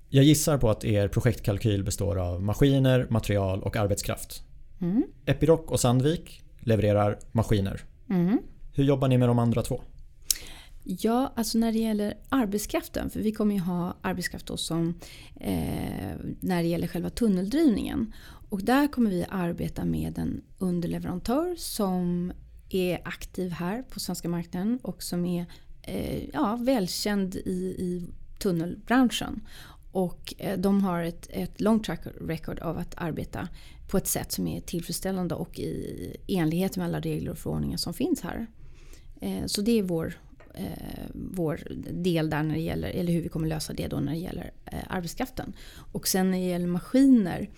Jag 0.09 0.25
gissar 0.25 0.59
på 0.59 0.71
att 0.71 0.85
er 0.85 1.09
projektkalkyl 1.09 1.85
består 1.85 2.19
av 2.19 2.43
maskiner, 2.43 3.07
material 3.11 3.63
och 3.63 3.77
arbetskraft. 3.77 4.43
Mm. 4.81 5.05
Epiroc 5.27 5.61
och 5.67 5.81
Sandvik 5.81 6.43
levererar 6.61 7.19
maskiner. 7.33 7.81
Mm. 8.11 8.39
Hur 8.75 8.85
jobbar 8.85 9.09
ni 9.09 9.19
med 9.19 9.29
de 9.29 9.39
andra 9.39 9.63
två? 9.63 9.83
Ja, 10.85 11.33
alltså 11.37 11.59
när 11.59 11.73
det 11.73 11.79
gäller 11.79 12.15
arbetskraften, 12.29 13.11
för 13.11 13.21
vi 13.21 13.33
kommer 13.33 13.55
ju 13.55 13.61
ha 13.61 13.97
arbetskraft 14.03 14.51
som 14.55 14.95
eh, 15.41 16.13
när 16.41 16.63
det 16.63 16.69
gäller 16.69 16.87
själva 16.87 17.11
tunneldrivningen. 17.11 18.13
Och 18.51 18.63
där 18.63 18.89
kommer 18.89 19.11
vi 19.11 19.25
arbeta 19.29 19.85
med 19.85 20.19
en 20.19 20.41
underleverantör 20.59 21.55
som 21.59 22.33
är 22.71 23.01
aktiv 23.05 23.51
här 23.51 23.83
på 23.83 24.01
svenska 24.01 24.29
marknaden 24.29 24.79
och 24.83 25.03
som 25.03 25.25
är 25.25 25.47
eh, 25.83 26.29
ja, 26.33 26.59
välkänd 26.61 27.35
i, 27.35 27.75
i 27.79 28.09
tunnelbranschen. 28.39 29.41
Och 29.93 30.35
eh, 30.39 30.59
de 30.59 30.83
har 30.83 31.03
ett, 31.03 31.27
ett 31.31 31.61
långt 31.61 31.85
track 31.85 32.01
record 32.21 32.59
av 32.59 32.79
att 32.79 32.95
arbeta 32.97 33.49
på 33.89 33.97
ett 33.97 34.07
sätt 34.07 34.33
som 34.33 34.49
är 34.49 34.61
tillfredsställande 34.61 35.35
och 35.35 35.59
i 35.59 36.17
enlighet 36.27 36.77
med 36.77 36.87
alla 36.87 37.01
regler 37.01 37.31
och 37.31 37.39
förordningar 37.39 37.77
som 37.77 37.95
finns 37.95 38.21
här. 38.21 38.47
Eh, 39.21 39.47
så 39.47 39.63
det 39.63 39.79
är 39.79 39.83
vår, 39.83 40.15
eh, 40.55 41.05
vår 41.15 41.61
del 41.91 42.31
där 42.31 42.43
när 42.43 42.55
det 42.55 42.61
gäller, 42.61 42.89
eller 42.89 43.13
hur 43.13 43.23
vi 43.23 43.29
kommer 43.29 43.49
lösa 43.49 43.73
det 43.73 43.89
då 43.89 44.01
när 44.01 44.13
det 44.13 44.19
gäller 44.19 44.51
eh, 44.65 44.79
arbetskraften. 44.89 45.53
Och 45.93 46.09
sen 46.09 46.31
när 46.31 46.39
det 46.39 46.45
gäller 46.45 46.67
maskiner 46.67 47.51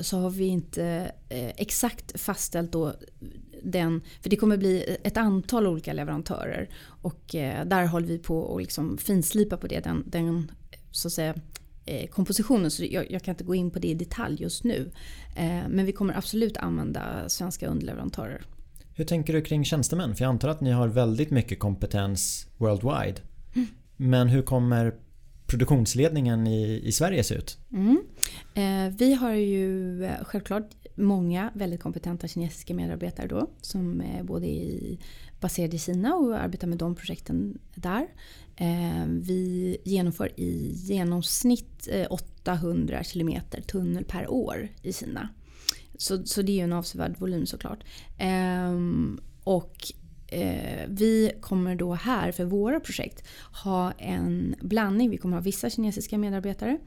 så 0.00 0.18
har 0.18 0.30
vi 0.30 0.46
inte 0.46 1.12
exakt 1.56 2.20
fastställt 2.20 2.72
då 2.72 2.94
den, 3.62 4.00
för 4.20 4.30
det 4.30 4.36
kommer 4.36 4.56
bli 4.56 4.96
ett 5.02 5.16
antal 5.16 5.66
olika 5.66 5.92
leverantörer 5.92 6.68
och 7.02 7.24
där 7.66 7.86
håller 7.86 8.06
vi 8.06 8.18
på 8.18 8.54
att 8.54 8.62
liksom 8.62 8.98
finslipa 8.98 9.56
på 9.56 9.66
det. 9.66 9.80
Den, 9.80 10.04
den 10.06 10.50
så 10.90 11.08
att 11.08 11.12
säga, 11.12 11.34
eh, 11.84 12.08
kompositionen 12.08 12.70
så 12.70 12.84
jag, 12.84 13.10
jag, 13.10 13.22
kan 13.22 13.32
inte 13.32 13.44
gå 13.44 13.54
in 13.54 13.70
på 13.70 13.78
det 13.78 13.88
i 13.88 13.94
detalj 13.94 14.42
just 14.42 14.64
nu. 14.64 14.90
Eh, 15.36 15.68
men 15.68 15.86
vi 15.86 15.92
kommer 15.92 16.16
absolut 16.16 16.56
använda 16.56 17.28
svenska 17.28 17.66
underleverantörer. 17.66 18.42
Hur 18.94 19.04
tänker 19.04 19.32
du 19.32 19.42
kring 19.42 19.64
tjänstemän? 19.64 20.14
För 20.14 20.24
jag 20.24 20.28
antar 20.28 20.48
att 20.48 20.60
ni 20.60 20.70
har 20.70 20.88
väldigt 20.88 21.30
mycket 21.30 21.58
kompetens 21.58 22.46
worldwide. 22.56 23.20
Mm. 23.54 23.68
Men 23.96 24.28
hur 24.28 24.42
kommer 24.42 24.94
produktionsledningen 25.48 26.46
i, 26.46 26.80
i 26.84 26.92
Sverige 26.92 27.24
ser 27.24 27.36
ut? 27.36 27.58
Mm. 27.72 28.02
Eh, 28.54 28.96
vi 28.98 29.14
har 29.14 29.32
ju 29.32 30.04
eh, 30.04 30.24
självklart 30.24 30.70
många 30.94 31.50
väldigt 31.54 31.82
kompetenta 31.82 32.28
kinesiska 32.28 32.74
medarbetare 32.74 33.26
då 33.26 33.50
som 33.60 34.00
är 34.00 34.22
både 34.22 34.46
i, 34.46 34.98
baserade 35.40 35.76
i 35.76 35.78
Kina 35.78 36.14
och 36.14 36.40
arbetar 36.40 36.66
med 36.66 36.78
de 36.78 36.94
projekten 36.94 37.58
där. 37.74 38.06
Eh, 38.56 39.06
vi 39.06 39.76
genomför 39.84 40.40
i 40.40 40.72
genomsnitt 40.74 41.88
eh, 41.92 42.06
800 42.10 43.04
km 43.04 43.32
tunnel 43.66 44.04
per 44.04 44.30
år 44.30 44.68
i 44.82 44.92
Kina. 44.92 45.28
Så, 45.96 46.26
så 46.26 46.42
det 46.42 46.52
är 46.52 46.56
ju 46.56 46.62
en 46.62 46.72
avsevärd 46.72 47.18
volym 47.18 47.46
såklart. 47.46 47.84
Ehm, 48.18 49.20
och 49.44 49.92
vi 50.86 51.32
kommer 51.40 51.76
då 51.76 51.94
här 51.94 52.32
för 52.32 52.44
våra 52.44 52.80
projekt 52.80 53.28
ha 53.64 53.92
en 53.92 54.54
blandning. 54.60 55.10
Vi 55.10 55.16
kommer 55.16 55.36
ha 55.36 55.42
vissa 55.42 55.70
kinesiska 55.70 56.18
medarbetare 56.18 56.78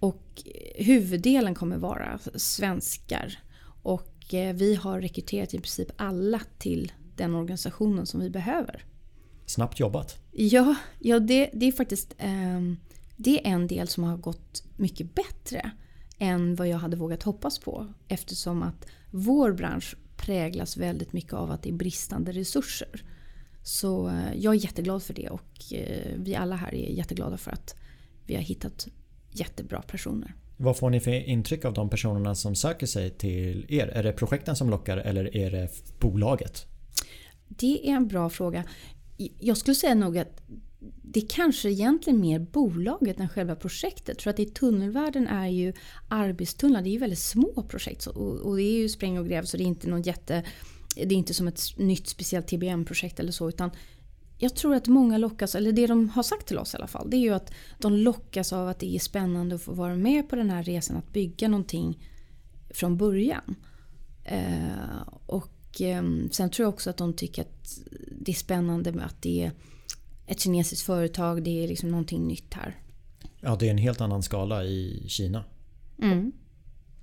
och 0.00 0.42
huvuddelen 0.74 1.54
kommer 1.54 1.76
vara 1.76 2.18
svenskar. 2.34 3.38
Och 3.82 4.34
eh, 4.34 4.54
vi 4.54 4.74
har 4.74 5.00
rekryterat 5.00 5.54
i 5.54 5.58
princip 5.58 5.90
alla 5.96 6.40
till 6.58 6.92
den 7.16 7.34
organisationen 7.34 8.06
som 8.06 8.20
vi 8.20 8.30
behöver. 8.30 8.84
Snabbt 9.46 9.80
jobbat. 9.80 10.18
Ja, 10.32 10.74
ja 10.98 11.20
det, 11.20 11.50
det 11.52 11.66
är 11.66 11.72
faktiskt 11.72 12.14
eh, 12.18 12.60
det 13.16 13.46
är 13.46 13.52
en 13.52 13.66
del 13.66 13.88
som 13.88 14.04
har 14.04 14.16
gått 14.16 14.64
mycket 14.76 15.14
bättre 15.14 15.70
än 16.18 16.54
vad 16.54 16.68
jag 16.68 16.78
hade 16.78 16.96
vågat 16.96 17.22
hoppas 17.22 17.58
på. 17.58 17.86
Eftersom 18.08 18.62
att 18.62 18.86
vår 19.10 19.52
bransch 19.52 19.96
präglas 20.20 20.76
väldigt 20.76 21.12
mycket 21.12 21.32
av 21.32 21.50
att 21.50 21.62
det 21.62 21.68
är 21.68 21.72
bristande 21.72 22.32
resurser. 22.32 23.04
Så 23.62 24.08
eh, 24.08 24.34
jag 24.36 24.54
är 24.54 24.58
jätteglad 24.58 25.02
för 25.02 25.14
det 25.14 25.28
och 25.28 25.72
eh, 25.72 26.12
vi 26.16 26.34
alla 26.34 26.56
här 26.56 26.74
är 26.74 26.90
jätteglada 26.90 27.36
för 27.36 27.50
att 27.50 27.76
vi 28.26 28.34
har 28.34 28.42
hittat 28.42 28.88
jättebra 29.30 29.82
personer. 29.82 30.34
Vad 30.56 30.76
får 30.76 30.90
ni 30.90 31.00
för 31.00 31.10
intryck 31.10 31.64
av 31.64 31.72
de 31.72 31.90
personerna 31.90 32.34
som 32.34 32.54
söker 32.54 32.86
sig 32.86 33.10
till 33.10 33.66
er? 33.68 33.86
Är 33.86 34.02
det 34.02 34.12
projekten 34.12 34.56
som 34.56 34.70
lockar 34.70 34.96
eller 34.96 35.36
är 35.36 35.50
det 35.50 35.68
bolaget? 36.00 36.66
Det 37.48 37.88
är 37.90 37.92
en 37.92 38.08
bra 38.08 38.30
fråga. 38.30 38.64
Jag 39.38 39.56
skulle 39.56 39.74
säga 39.74 39.94
nog 39.94 40.18
att 40.18 40.42
det 41.02 41.20
kanske 41.20 41.70
egentligen 41.70 42.20
mer 42.20 42.38
bolaget 42.38 43.20
än 43.20 43.28
själva 43.28 43.56
projektet. 43.56 44.22
För 44.22 44.30
att 44.30 44.40
i 44.40 44.44
tunnelvärlden 44.44 45.26
är 45.26 45.48
ju 45.48 45.72
arbetstunnlar, 46.08 46.82
det 46.82 46.88
är 46.88 46.92
ju 46.92 46.98
väldigt 46.98 47.18
små 47.18 47.66
projekt. 47.68 48.06
Och, 48.06 48.56
det 48.56 48.62
är 48.62 48.78
ju 48.78 48.88
spräng 48.88 49.18
och 49.18 49.26
gräv 49.26 49.44
så 49.44 49.56
det 49.56 49.62
är 49.62 49.66
inte 49.66 49.88
någon 49.88 50.02
jätte... 50.02 50.44
Det 50.94 51.14
är 51.14 51.18
inte 51.18 51.34
som 51.34 51.48
ett 51.48 51.60
nytt 51.76 52.08
speciellt 52.08 52.46
TBM-projekt 52.46 53.20
eller 53.20 53.32
så. 53.32 53.48
Utan 53.48 53.70
jag 54.38 54.54
tror 54.54 54.74
att 54.74 54.88
många 54.88 55.18
lockas, 55.18 55.54
eller 55.54 55.72
det 55.72 55.86
de 55.86 56.08
har 56.08 56.22
sagt 56.22 56.46
till 56.46 56.58
oss 56.58 56.74
i 56.74 56.76
alla 56.76 56.86
fall. 56.86 57.10
Det 57.10 57.16
är 57.16 57.20
ju 57.20 57.34
att 57.34 57.52
de 57.78 57.96
lockas 57.96 58.52
av 58.52 58.68
att 58.68 58.78
det 58.78 58.94
är 58.94 58.98
spännande 58.98 59.54
att 59.54 59.62
få 59.62 59.72
vara 59.72 59.96
med 59.96 60.28
på 60.28 60.36
den 60.36 60.50
här 60.50 60.62
resan. 60.62 60.96
Att 60.96 61.12
bygga 61.12 61.48
någonting 61.48 62.06
från 62.70 62.96
början. 62.96 63.56
Eh, 64.24 65.08
och 65.26 65.80
eh, 65.80 66.02
sen 66.30 66.50
tror 66.50 66.64
jag 66.64 66.74
också 66.74 66.90
att 66.90 66.96
de 66.96 67.12
tycker 67.12 67.42
att 67.42 67.78
det 68.10 68.32
är 68.32 68.36
spännande 68.36 68.92
med 68.92 69.06
att 69.06 69.22
det 69.22 69.44
är 69.44 69.52
ett 70.30 70.40
kinesiskt 70.40 70.86
företag. 70.86 71.42
Det 71.42 71.64
är 71.64 71.68
liksom 71.68 71.88
någonting 71.88 72.26
nytt 72.26 72.54
här. 72.54 72.76
Ja, 73.40 73.56
det 73.56 73.66
är 73.66 73.70
en 73.70 73.78
helt 73.78 74.00
annan 74.00 74.22
skala 74.22 74.64
i 74.64 75.04
Kina. 75.08 75.44
Mm. 76.02 76.32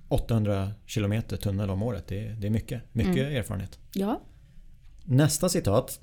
800 0.08 0.72
kilometer 0.86 1.36
tunnel 1.36 1.70
om 1.70 1.82
året. 1.82 2.04
Det 2.06 2.26
är, 2.26 2.32
det 2.32 2.46
är 2.46 2.50
mycket. 2.50 2.82
Mycket 2.92 3.16
mm. 3.16 3.36
erfarenhet. 3.36 3.78
Ja. 3.92 4.20
Nästa 5.04 5.48
citat. 5.48 6.00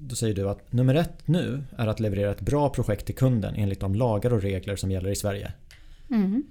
Då 0.00 0.14
säger 0.16 0.34
du 0.34 0.48
att 0.48 0.72
nummer 0.72 0.94
ett 0.94 1.28
nu 1.28 1.64
är 1.76 1.86
att 1.86 2.00
leverera 2.00 2.30
ett 2.30 2.40
bra 2.40 2.70
projekt 2.70 3.06
till 3.06 3.14
kunden 3.14 3.54
enligt 3.54 3.80
de 3.80 3.94
lagar 3.94 4.32
och 4.32 4.42
regler 4.42 4.76
som 4.76 4.90
gäller 4.90 5.10
i 5.10 5.16
Sverige. 5.16 5.52
Mm. 6.10 6.44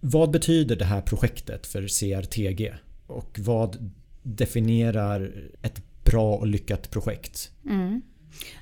Vad 0.00 0.30
betyder 0.30 0.76
det 0.76 0.84
här 0.84 1.00
projektet 1.00 1.66
för 1.66 1.82
CRTG? 1.82 2.74
Och 3.06 3.38
vad 3.38 3.92
definierar 4.22 5.50
ett 5.62 5.82
bra 6.04 6.36
och 6.36 6.46
lyckat 6.46 6.90
projekt? 6.90 7.50
Mm. 7.64 8.02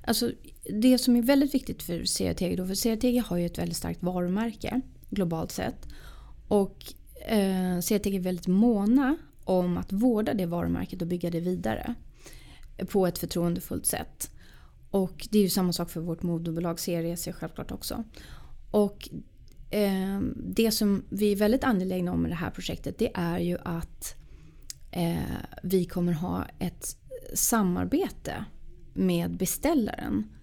Alltså, 0.02 0.30
det 0.70 0.98
som 0.98 1.16
är 1.16 1.22
väldigt 1.22 1.54
viktigt 1.54 1.82
för 1.82 1.98
CRTG 1.98 2.56
då, 2.56 2.66
för 2.66 2.74
CRTG 2.74 3.18
har 3.18 3.36
ju 3.36 3.46
ett 3.46 3.58
väldigt 3.58 3.76
starkt 3.76 4.02
varumärke 4.02 4.80
globalt 5.10 5.52
sett. 5.52 5.88
Och 6.48 6.84
eh, 7.28 7.80
CRTG 7.80 8.16
är 8.16 8.20
väldigt 8.20 8.46
måna 8.46 9.16
om 9.44 9.78
att 9.78 9.92
vårda 9.92 10.34
det 10.34 10.46
varumärket 10.46 11.02
och 11.02 11.08
bygga 11.08 11.30
det 11.30 11.40
vidare. 11.40 11.94
På 12.88 13.06
ett 13.06 13.18
förtroendefullt 13.18 13.86
sätt. 13.86 14.30
Och 14.90 15.28
det 15.30 15.38
är 15.38 15.42
ju 15.42 15.48
samma 15.48 15.72
sak 15.72 15.90
för 15.90 16.00
vårt 16.00 16.22
moderbolag 16.22 16.78
CREC 16.78 17.28
självklart 17.32 17.70
också. 17.72 18.04
Och 18.70 19.08
eh, 19.70 20.20
det 20.36 20.70
som 20.70 21.04
vi 21.08 21.32
är 21.32 21.36
väldigt 21.36 21.64
angelägna 21.64 22.12
om 22.12 22.22
med 22.22 22.30
det 22.30 22.34
här 22.34 22.50
projektet 22.50 22.98
det 22.98 23.10
är 23.14 23.38
ju 23.38 23.58
att 23.64 24.14
eh, 24.90 25.16
vi 25.62 25.84
kommer 25.84 26.12
ha 26.12 26.44
ett 26.58 26.96
samarbete 27.34 28.44
med 28.94 29.36
beställaren 29.36 30.35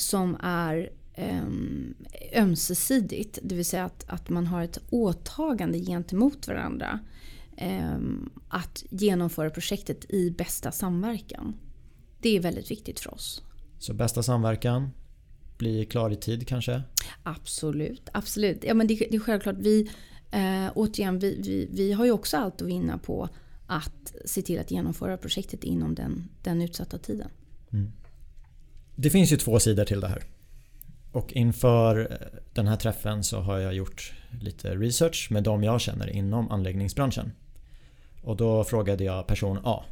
som 0.00 0.36
är 0.42 0.90
um, 1.16 1.94
ömsesidigt. 2.36 3.38
Det 3.42 3.54
vill 3.54 3.64
säga 3.64 3.84
att, 3.84 4.04
att 4.08 4.28
man 4.28 4.46
har 4.46 4.62
ett 4.62 4.78
åtagande 4.90 5.78
gentemot 5.78 6.48
varandra. 6.48 6.98
Um, 7.92 8.30
att 8.48 8.84
genomföra 8.90 9.50
projektet 9.50 10.10
i 10.10 10.30
bästa 10.30 10.72
samverkan. 10.72 11.54
Det 12.20 12.36
är 12.36 12.40
väldigt 12.40 12.70
viktigt 12.70 13.00
för 13.00 13.14
oss. 13.14 13.42
Så 13.78 13.94
bästa 13.94 14.22
samverkan, 14.22 14.90
bli 15.58 15.84
klar 15.84 16.10
i 16.10 16.16
tid 16.16 16.48
kanske? 16.48 16.82
Absolut. 17.22 18.08
absolut. 18.12 18.64
Ja, 18.64 18.74
men 18.74 18.86
det, 18.86 18.94
det 18.94 19.16
är 19.16 19.20
självklart. 19.20 19.56
Vi, 19.58 19.90
eh, 20.30 20.72
återigen, 20.74 21.18
vi, 21.18 21.40
vi, 21.42 21.68
vi 21.72 21.92
har 21.92 22.04
ju 22.04 22.10
också 22.10 22.36
allt 22.36 22.62
att 22.62 22.68
vinna 22.68 22.98
på 22.98 23.28
att 23.66 24.14
se 24.24 24.42
till 24.42 24.60
att 24.60 24.70
genomföra 24.70 25.16
projektet 25.16 25.64
inom 25.64 25.94
den, 25.94 26.28
den 26.42 26.62
utsatta 26.62 26.98
tiden. 26.98 27.28
Mm. 27.72 27.92
Det 29.02 29.10
finns 29.10 29.32
ju 29.32 29.36
två 29.36 29.60
sidor 29.60 29.84
till 29.84 30.00
det 30.00 30.08
här. 30.08 30.22
Och 31.12 31.32
inför 31.32 32.00
eh, 32.00 32.40
den 32.52 32.66
här 32.66 32.76
träffen 32.76 33.24
så 33.24 33.40
har 33.40 33.58
jag 33.58 33.74
gjort 33.74 34.12
lite 34.40 34.74
research 34.74 35.28
med 35.30 35.42
de 35.42 35.64
jag 35.64 35.80
känner 35.80 36.10
inom 36.10 36.50
anläggningsbranschen. 36.50 37.32
Och 38.22 38.36
då 38.36 38.64
frågade 38.64 39.04
jag 39.04 39.26
person 39.26 39.58
A. 39.64 39.84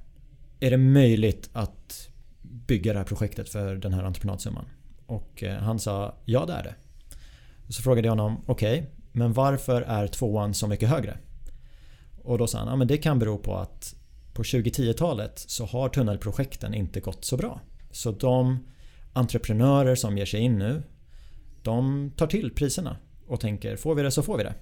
Är 0.60 0.70
det 0.70 0.76
möjligt 0.76 1.50
att 1.52 2.08
bygga 2.42 2.92
det 2.92 2.98
här 2.98 3.06
projektet 3.06 3.48
för 3.48 3.76
den 3.76 3.92
här 3.92 4.02
entreprenadsumman? 4.02 4.64
Och 5.06 5.42
eh, 5.42 5.58
han 5.58 5.78
sa 5.78 6.14
ja 6.24 6.46
det 6.46 6.52
är 6.52 6.62
det. 6.62 6.74
Så 7.68 7.82
frågade 7.82 8.08
jag 8.08 8.12
honom 8.12 8.44
okej, 8.46 8.78
okay, 8.78 8.90
men 9.12 9.32
varför 9.32 9.82
är 9.82 10.06
tvåan 10.06 10.54
så 10.54 10.66
mycket 10.66 10.88
högre? 10.88 11.18
Och 12.22 12.38
då 12.38 12.46
sa 12.46 12.58
han 12.58 12.68
ja, 12.68 12.76
men 12.76 12.86
det 12.86 12.96
kan 12.96 13.18
bero 13.18 13.38
på 13.38 13.56
att 13.56 13.94
på 14.32 14.42
2010-talet 14.42 15.38
så 15.38 15.64
har 15.64 15.88
tunnelprojekten 15.88 16.74
inte 16.74 17.00
gått 17.00 17.24
så 17.24 17.36
bra. 17.36 17.60
Så 17.90 18.10
de 18.10 18.58
entreprenörer 19.18 19.94
som 19.94 20.18
ger 20.18 20.26
sig 20.26 20.40
in 20.40 20.58
nu 20.58 20.82
de 21.62 22.10
tar 22.16 22.26
till 22.26 22.50
priserna 22.50 22.96
och 23.26 23.40
tänker 23.40 23.76
får 23.76 23.94
vi 23.94 24.02
det 24.02 24.10
så 24.10 24.22
får 24.22 24.36
vi 24.36 24.44
det. 24.44 24.54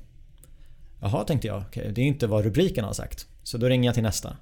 Jaha 1.00 1.24
tänkte 1.24 1.48
jag, 1.48 1.62
okay, 1.62 1.92
det 1.92 2.00
är 2.00 2.04
inte 2.04 2.26
vad 2.26 2.44
rubriken 2.44 2.84
har 2.84 2.92
sagt. 2.92 3.26
Så 3.42 3.58
då 3.58 3.68
ringer 3.68 3.88
jag 3.88 3.94
till 3.94 4.02
nästa. 4.02 4.36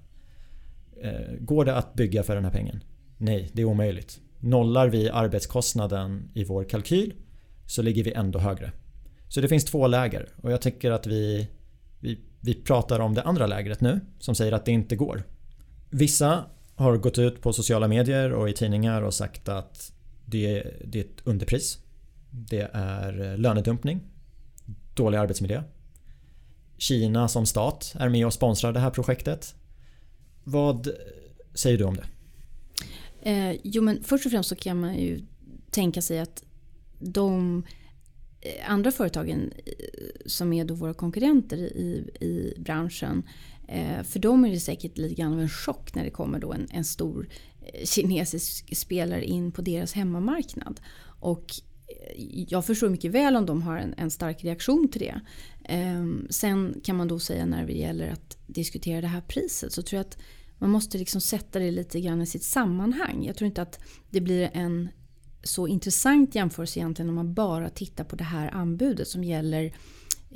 Eh, 1.03 1.37
går 1.40 1.64
det 1.64 1.77
att 1.77 1.94
bygga 1.94 2.22
för 2.22 2.35
den 2.35 2.44
här 2.44 2.53
pengen? 2.53 2.85
Nej, 3.18 3.50
det 3.53 3.62
är 3.62 3.66
omöjligt. 3.66 4.20
Nollar 4.40 4.88
vi 4.88 5.11
arbetskostnaden 5.11 6.31
i 6.35 6.44
vår 6.44 6.64
kalkyl 6.64 7.14
så 7.66 7.83
ligger 7.83 8.05
vi 8.05 8.12
ändå 8.12 8.38
högre. 8.38 8.72
Så 9.29 9.40
det 9.40 9.48
finns 9.48 9.64
två 9.64 9.87
läger 9.87 10.29
och 10.42 10.53
jag 10.53 10.62
tycker 10.62 10.90
att 10.90 11.07
vi 11.07 11.48
Vi, 12.00 12.18
vi 12.40 12.55
pratar 12.55 13.00
om 13.00 13.14
det 13.14 13.22
andra 13.22 13.46
lägret 13.46 13.81
nu 13.81 14.00
som 14.18 14.35
säger 14.35 14.53
att 14.53 14.64
det 14.64 14.72
inte 14.72 14.96
går. 14.96 15.22
Vissa 15.90 16.44
har 16.77 16.96
gått 16.96 17.18
ut 17.18 17.42
på 17.42 17.53
sociala 17.53 17.88
medier 17.88 18.33
och 18.33 18.48
i 18.48 18.53
tidningar 18.53 19.03
och 19.03 19.14
sagt 19.14 19.48
att 19.48 19.93
det, 20.24 20.74
det 20.84 21.00
är 21.00 21.04
ett 21.04 21.20
underpris. 21.24 21.78
Det 22.30 22.70
är 22.72 23.32
eh, 23.32 23.38
lönedumpning. 23.38 24.00
Dålig 24.94 25.18
arbetsmiljö. 25.18 25.62
Kina 26.78 27.28
som 27.28 27.46
stat 27.46 27.94
är 27.98 28.08
med 28.08 28.26
och 28.26 28.32
sponsrar 28.32 28.72
det 28.72 28.80
här 28.80 28.90
projektet. 28.90 29.54
Vad 30.44 30.88
säger 31.54 31.78
du 31.78 31.84
om 31.84 31.96
det? 31.96 32.06
Eh, 33.30 33.56
jo 33.62 33.82
men 33.82 34.02
först 34.02 34.26
och 34.26 34.32
främst 34.32 34.48
så 34.48 34.56
kan 34.56 34.80
man 34.80 34.94
ju 34.94 35.20
tänka 35.70 36.02
sig 36.02 36.20
att 36.20 36.44
de 36.98 37.62
eh, 38.40 38.70
andra 38.70 38.92
företagen 38.92 39.52
eh, 39.66 39.72
som 40.26 40.52
är 40.52 40.64
då 40.64 40.74
våra 40.74 40.94
konkurrenter 40.94 41.56
i, 41.56 42.10
i 42.20 42.54
branschen. 42.58 43.22
Eh, 43.68 44.02
för 44.02 44.18
dem 44.18 44.44
är 44.44 44.50
det 44.50 44.60
säkert 44.60 44.98
lite 44.98 45.14
grann 45.14 45.32
av 45.32 45.40
en 45.40 45.48
chock 45.48 45.94
när 45.94 46.04
det 46.04 46.10
kommer 46.10 46.38
då 46.38 46.52
en, 46.52 46.68
en 46.70 46.84
stor 46.84 47.28
Eh, 47.72 47.85
kinesisk 47.85 48.77
spelare 48.77 49.24
in 49.24 49.53
på 49.53 49.62
deras 49.62 49.92
hemmamarknad. 49.92 50.81
Och 51.20 51.55
eh, 51.87 52.44
jag 52.48 52.66
förstår 52.66 52.88
mycket 52.88 53.11
väl 53.11 53.37
om 53.37 53.46
de 53.46 53.62
har 53.62 53.77
en, 53.77 53.94
en 53.96 54.11
stark 54.11 54.44
reaktion 54.44 54.88
till 54.88 55.00
det. 55.00 55.20
Ehm, 55.64 56.27
sen 56.31 56.81
kan 56.85 56.96
man 56.96 57.09
då 57.09 57.18
säga 57.18 57.46
när 57.46 57.66
det 57.66 57.72
gäller 57.72 58.09
att 58.09 58.38
diskutera 58.46 59.00
det 59.00 59.07
här 59.07 59.20
priset 59.20 59.72
så 59.72 59.83
tror 59.83 59.98
jag 59.98 60.07
att 60.07 60.18
man 60.59 60.70
måste 60.70 60.98
liksom 60.98 61.20
sätta 61.20 61.59
det 61.59 61.70
lite 61.70 62.00
grann 62.00 62.22
i 62.22 62.27
sitt 62.27 62.44
sammanhang. 62.44 63.24
Jag 63.27 63.37
tror 63.37 63.46
inte 63.46 63.62
att 63.62 63.81
det 64.11 64.20
blir 64.20 64.50
en 64.53 64.88
så 65.42 65.68
intressant 65.68 66.35
jämförelse 66.35 66.79
egentligen 66.79 67.09
om 67.09 67.14
man 67.14 67.35
bara 67.35 67.70
tittar 67.70 68.05
på 68.05 68.16
det 68.16 68.24
här 68.24 68.55
anbudet 68.55 69.09
som 69.09 69.24
gäller 69.24 69.72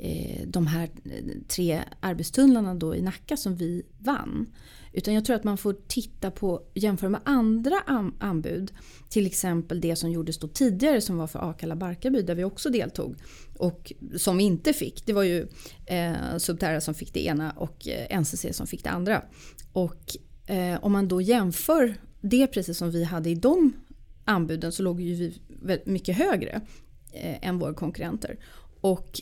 Eh, 0.01 0.47
de 0.47 0.67
här 0.67 0.89
eh, 1.05 1.23
tre 1.47 1.83
arbetstunnlarna 1.99 2.75
då 2.75 2.95
i 2.95 3.01
Nacka 3.01 3.37
som 3.37 3.55
vi 3.55 3.83
vann. 3.97 4.47
Utan 4.93 5.13
jag 5.13 5.25
tror 5.25 5.35
att 5.35 5.43
man 5.43 5.57
får 5.57 5.75
titta 5.87 6.31
på, 6.31 6.61
jämföra 6.73 7.09
med 7.09 7.21
andra 7.23 7.75
anbud. 8.19 8.71
Till 9.09 9.25
exempel 9.25 9.81
det 9.81 9.95
som 9.95 10.11
gjordes 10.11 10.37
då 10.37 10.47
tidigare 10.47 11.01
som 11.01 11.17
var 11.17 11.27
för 11.27 11.49
Akalla 11.49 11.75
Barkarby 11.75 12.21
där 12.21 12.35
vi 12.35 12.43
också 12.43 12.69
deltog. 12.69 13.15
Och 13.57 13.93
som 14.17 14.37
vi 14.37 14.43
inte 14.43 14.73
fick. 14.73 15.05
Det 15.05 15.13
var 15.13 15.23
ju 15.23 15.47
eh, 15.85 16.37
Subterra 16.37 16.81
som 16.81 16.93
fick 16.93 17.13
det 17.13 17.25
ena 17.25 17.51
och 17.51 17.87
eh, 17.87 18.19
NCC 18.19 18.45
som 18.51 18.67
fick 18.67 18.83
det 18.83 18.89
andra. 18.89 19.23
Och 19.73 20.15
eh, 20.45 20.83
om 20.83 20.91
man 20.91 21.07
då 21.07 21.21
jämför 21.21 21.95
det 22.21 22.47
priset 22.47 22.77
som 22.77 22.91
vi 22.91 23.03
hade 23.03 23.29
i 23.29 23.35
de 23.35 23.73
anbuden 24.25 24.71
så 24.71 24.83
låg 24.83 25.01
ju 25.01 25.15
vi 25.61 25.79
mycket 25.85 26.17
högre 26.17 26.61
eh, 27.11 27.47
än 27.47 27.59
våra 27.59 27.73
konkurrenter. 27.73 28.39
Och 28.81 29.21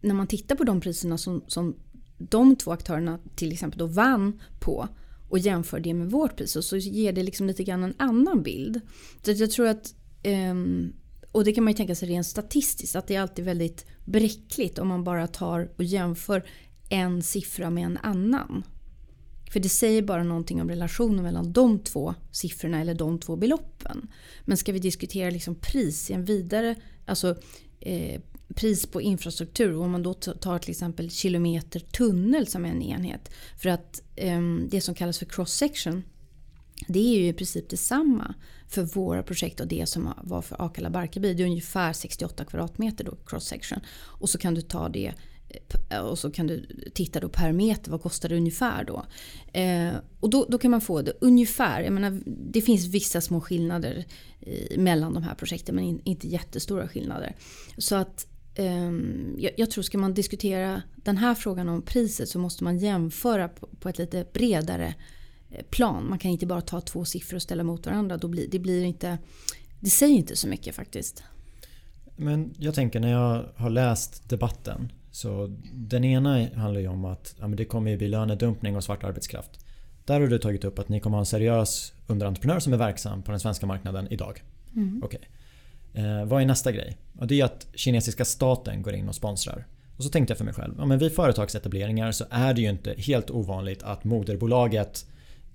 när 0.00 0.14
man 0.14 0.26
tittar 0.26 0.56
på 0.56 0.64
de 0.64 0.80
priserna 0.80 1.18
som, 1.18 1.44
som 1.46 1.76
de 2.18 2.56
två 2.56 2.72
aktörerna 2.72 3.18
till 3.34 3.52
exempel 3.52 3.78
då 3.78 3.86
vann 3.86 4.40
på 4.60 4.88
och 5.28 5.38
jämför 5.38 5.80
det 5.80 5.94
med 5.94 6.10
vårt 6.10 6.36
pris 6.36 6.66
så 6.66 6.76
ger 6.76 7.12
det 7.12 7.22
liksom 7.22 7.46
lite 7.46 7.64
grann 7.64 7.84
en 7.84 7.94
annan 7.98 8.42
bild. 8.42 8.80
Så 9.22 9.30
jag 9.30 9.50
tror 9.50 9.66
att, 9.66 9.94
ehm, 10.22 10.92
och 11.32 11.44
det 11.44 11.52
kan 11.52 11.64
man 11.64 11.72
ju 11.72 11.76
tänka 11.76 11.94
sig 11.94 12.08
rent 12.08 12.26
statistiskt, 12.26 12.96
att 12.96 13.06
det 13.06 13.14
är 13.14 13.20
alltid 13.20 13.44
väldigt 13.44 13.86
bräckligt 14.04 14.78
om 14.78 14.88
man 14.88 15.04
bara 15.04 15.26
tar 15.26 15.72
och 15.76 15.84
jämför 15.84 16.44
en 16.88 17.22
siffra 17.22 17.70
med 17.70 17.84
en 17.84 17.98
annan. 18.02 18.62
För 19.52 19.60
det 19.60 19.68
säger 19.68 20.02
bara 20.02 20.22
någonting 20.22 20.62
om 20.62 20.68
relationen 20.68 21.22
mellan 21.24 21.52
de 21.52 21.78
två 21.78 22.14
siffrorna 22.32 22.80
eller 22.80 22.94
de 22.94 23.18
två 23.18 23.36
beloppen. 23.36 24.08
Men 24.44 24.56
ska 24.56 24.72
vi 24.72 24.78
diskutera 24.78 25.30
liksom 25.30 25.54
pris 25.54 26.10
i 26.10 26.12
en 26.12 26.24
vidare, 26.24 26.76
alltså 27.06 27.36
eh, 27.80 28.20
pris 28.54 28.86
på 28.86 29.00
infrastruktur. 29.00 29.76
Om 29.76 29.90
man 29.90 30.02
då 30.02 30.14
tar 30.14 30.58
till 30.58 30.70
exempel 30.70 31.10
kilometer 31.10 31.80
tunnel 31.80 32.46
som 32.46 32.64
en 32.64 32.82
enhet. 32.82 33.30
För 33.56 33.68
att 33.68 34.02
eh, 34.16 34.40
det 34.68 34.80
som 34.80 34.94
kallas 34.94 35.18
för 35.18 35.26
cross 35.26 35.52
section 35.52 36.02
det 36.86 36.98
är 36.98 37.18
ju 37.18 37.28
i 37.28 37.32
princip 37.32 37.70
detsamma 37.70 38.34
för 38.68 38.82
våra 38.82 39.22
projekt 39.22 39.60
och 39.60 39.66
det 39.66 39.88
som 39.88 40.14
var 40.22 40.42
för 40.42 40.62
Akalla 40.66 40.90
Barkarby. 40.90 41.34
Det 41.34 41.42
är 41.42 41.46
ungefär 41.46 41.92
68 41.92 42.44
kvadratmeter 42.44 43.04
då 43.04 43.16
cross 43.26 43.46
section. 43.46 43.80
Och 43.98 44.30
så 44.30 44.38
kan 44.38 44.54
du 44.54 44.60
ta 44.60 44.88
det 44.88 45.14
eh, 45.48 45.96
eh, 45.98 46.04
och 46.04 46.18
så 46.18 46.30
kan 46.30 46.46
du 46.46 46.66
titta 46.94 47.20
då 47.20 47.28
per 47.28 47.52
meter, 47.52 47.90
vad 47.90 48.02
kostar 48.02 48.28
det 48.28 48.36
ungefär 48.36 48.84
då? 48.84 49.06
Eh, 49.52 49.94
och 50.20 50.30
då, 50.30 50.46
då 50.48 50.58
kan 50.58 50.70
man 50.70 50.80
få 50.80 51.02
det 51.02 51.12
ungefär, 51.20 51.80
jag 51.80 51.92
menar, 51.92 52.20
det 52.26 52.60
finns 52.60 52.86
vissa 52.86 53.20
små 53.20 53.40
skillnader 53.40 54.04
i, 54.40 54.78
mellan 54.78 55.14
de 55.14 55.22
här 55.22 55.34
projekten 55.34 55.74
men 55.74 55.84
in, 55.84 56.00
inte 56.04 56.28
jättestora 56.28 56.88
skillnader. 56.88 57.36
Så 57.78 57.96
att 57.96 58.26
jag, 59.56 59.70
tror 59.70 59.82
ska 59.82 59.98
man 59.98 60.14
diskutera 60.14 60.82
den 60.96 61.16
här 61.16 61.34
frågan 61.34 61.68
om 61.68 61.82
priset 61.82 62.28
så 62.28 62.38
måste 62.38 62.64
man 62.64 62.78
jämföra 62.78 63.48
på, 63.80 63.88
ett 63.88 63.98
lite 63.98 64.26
bredare 64.32 64.94
eh, 65.50 65.64
plan. 65.70 66.08
Man 66.08 66.18
kan 66.18 66.30
inte 66.30 66.46
bara 66.46 66.60
ta 66.60 66.80
två 66.80 67.04
siffror 67.04 67.36
och 67.36 67.42
ställa 67.42 67.62
mot 67.62 67.86
varandra. 67.86 68.16
Då 68.16 68.28
blir, 68.28 68.48
det, 68.48 68.58
blir 68.58 68.84
inte, 68.84 69.18
det 69.80 69.90
säger 69.90 70.14
inte 70.14 70.36
så 70.36 70.48
mycket 70.48 70.74
faktiskt. 70.74 71.22
Men 72.16 72.54
jag 72.58 72.74
tänker 72.74 73.00
när 73.00 73.12
jag 73.12 73.44
har 73.56 73.70
läst 73.70 74.28
debatten 74.28 74.92
så 75.10 75.56
den 75.72 76.04
ena 76.04 76.48
handlar 76.54 76.80
ju 76.80 76.88
om 76.88 77.04
att 77.04 77.34
ja, 77.38 77.46
det 77.46 77.64
kommer 77.64 77.90
ju 77.90 77.96
bli 77.96 78.08
lönedumpning 78.08 78.76
och 78.76 78.84
svart 78.84 79.04
arbetskraft. 79.04 79.50
Där 80.04 80.20
har 80.20 80.26
du 80.26 80.38
tagit 80.38 80.64
upp 80.64 80.78
att 80.78 80.88
ni 80.88 81.00
kommer 81.00 81.16
ha 81.16 81.22
en 81.22 81.26
seriös 81.26 81.92
underentreprenör 82.06 82.60
som 82.60 82.72
är 82.72 82.76
verksam 82.76 83.22
på 83.22 83.30
den 83.30 83.40
svenska 83.40 83.66
marknaden 83.66 84.08
idag. 84.10 84.42
Mm. 84.76 85.02
Okay. 85.04 85.20
Eh, 85.98 86.24
vad 86.24 86.42
är 86.42 86.46
nästa 86.46 86.72
grej? 86.72 86.96
Och 87.18 87.26
det 87.26 87.40
är 87.40 87.44
att 87.44 87.66
kinesiska 87.74 88.24
staten 88.24 88.82
går 88.82 88.94
in 88.94 89.08
och 89.08 89.14
sponsrar. 89.14 89.66
Och 89.96 90.04
så 90.04 90.10
tänkte 90.10 90.30
jag 90.30 90.38
för 90.38 90.44
mig 90.44 90.54
själv, 90.54 90.74
ja, 90.78 90.84
men 90.86 90.98
vid 90.98 91.12
företagsetableringar 91.12 92.12
så 92.12 92.24
är 92.30 92.54
det 92.54 92.60
ju 92.60 92.70
inte 92.70 92.94
helt 92.98 93.30
ovanligt 93.30 93.82
att 93.82 94.04
moderbolaget 94.04 95.06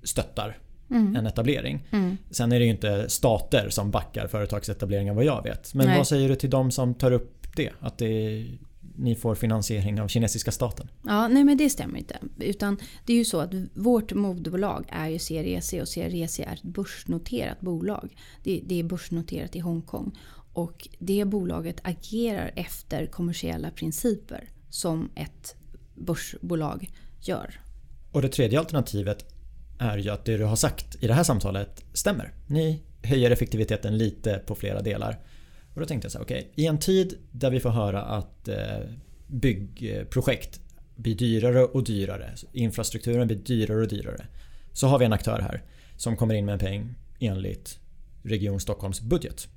stöttar 0.03 0.57
mm. 0.89 1.15
en 1.15 1.27
etablering. 1.27 1.87
Mm. 1.91 2.17
Sen 2.31 2.51
är 2.51 2.59
det 2.59 2.65
ju 2.65 2.71
inte 2.71 3.09
stater 3.09 3.69
som 3.69 3.91
backar 3.91 4.27
företagsetableringar 4.27 5.13
vad 5.13 5.25
jag 5.25 5.43
vet. 5.43 5.73
Men 5.73 5.87
Nej. 5.87 5.97
vad 5.97 6.07
säger 6.07 6.29
du 6.29 6.35
till 6.35 6.49
de 6.49 6.71
som 6.71 6.93
tar 6.93 7.11
upp 7.11 7.47
det? 7.55 7.69
Att 7.79 7.97
det 7.97 8.47
ni 8.95 9.15
får 9.15 9.35
finansiering 9.35 10.01
av 10.01 10.07
kinesiska 10.07 10.51
staten? 10.51 10.89
Ja, 11.03 11.27
nej 11.27 11.43
men 11.43 11.57
det 11.57 11.69
stämmer 11.69 11.99
inte. 11.99 12.19
Utan 12.39 12.77
det 13.05 13.13
är 13.13 13.17
ju 13.17 13.25
så 13.25 13.39
att 13.39 13.53
vårt 13.73 14.13
moderbolag 14.13 14.85
är 14.89 15.07
ju 15.07 15.19
CREC 15.19 15.73
och 15.73 15.87
CREC 15.87 16.39
är 16.39 16.53
ett 16.53 16.63
börsnoterat 16.63 17.61
bolag. 17.61 18.15
Det, 18.43 18.61
det 18.65 18.79
är 18.79 18.83
börsnoterat 18.83 19.55
i 19.55 19.59
Hongkong. 19.59 20.17
Och 20.53 20.87
det 20.99 21.25
bolaget 21.25 21.79
agerar 21.83 22.51
efter 22.55 23.05
kommersiella 23.05 23.71
principer 23.71 24.49
som 24.69 25.09
ett 25.15 25.55
börsbolag 25.95 26.89
gör. 27.21 27.59
Och 28.11 28.21
det 28.21 28.29
tredje 28.29 28.59
alternativet 28.59 29.25
är 29.79 29.97
ju 29.97 30.09
att 30.09 30.25
det 30.25 30.37
du 30.37 30.43
har 30.43 30.55
sagt 30.55 31.03
i 31.03 31.07
det 31.07 31.13
här 31.13 31.23
samtalet 31.23 31.83
stämmer. 31.93 32.33
Ni 32.47 32.83
höjer 33.03 33.31
effektiviteten 33.31 33.97
lite 33.97 34.41
på 34.45 34.55
flera 34.55 34.81
delar. 34.81 35.19
Och 35.73 35.79
då 35.79 35.85
tänkte 35.85 36.05
jag 36.05 36.11
så 36.11 36.17
här, 36.17 36.25
okej, 36.25 36.39
okay, 36.39 36.63
i 36.63 36.67
en 36.67 36.79
tid 36.79 37.17
där 37.31 37.51
vi 37.51 37.59
får 37.59 37.69
höra 37.69 38.01
att 38.01 38.47
eh, 38.47 38.57
byggprojekt 39.27 40.61
blir 40.95 41.15
dyrare 41.15 41.63
och 41.63 41.83
dyrare, 41.83 42.35
infrastrukturen 42.51 43.27
blir 43.27 43.37
dyrare 43.37 43.81
och 43.81 43.87
dyrare. 43.87 44.25
Så 44.73 44.87
har 44.87 44.99
vi 44.99 45.05
en 45.05 45.13
aktör 45.13 45.39
här 45.39 45.63
som 45.97 46.17
kommer 46.17 46.33
in 46.33 46.45
med 46.45 46.53
en 46.53 46.59
peng 46.59 46.95
enligt 47.19 47.79
Region 48.23 48.59
Stockholms 48.59 49.01
budget. 49.01 49.47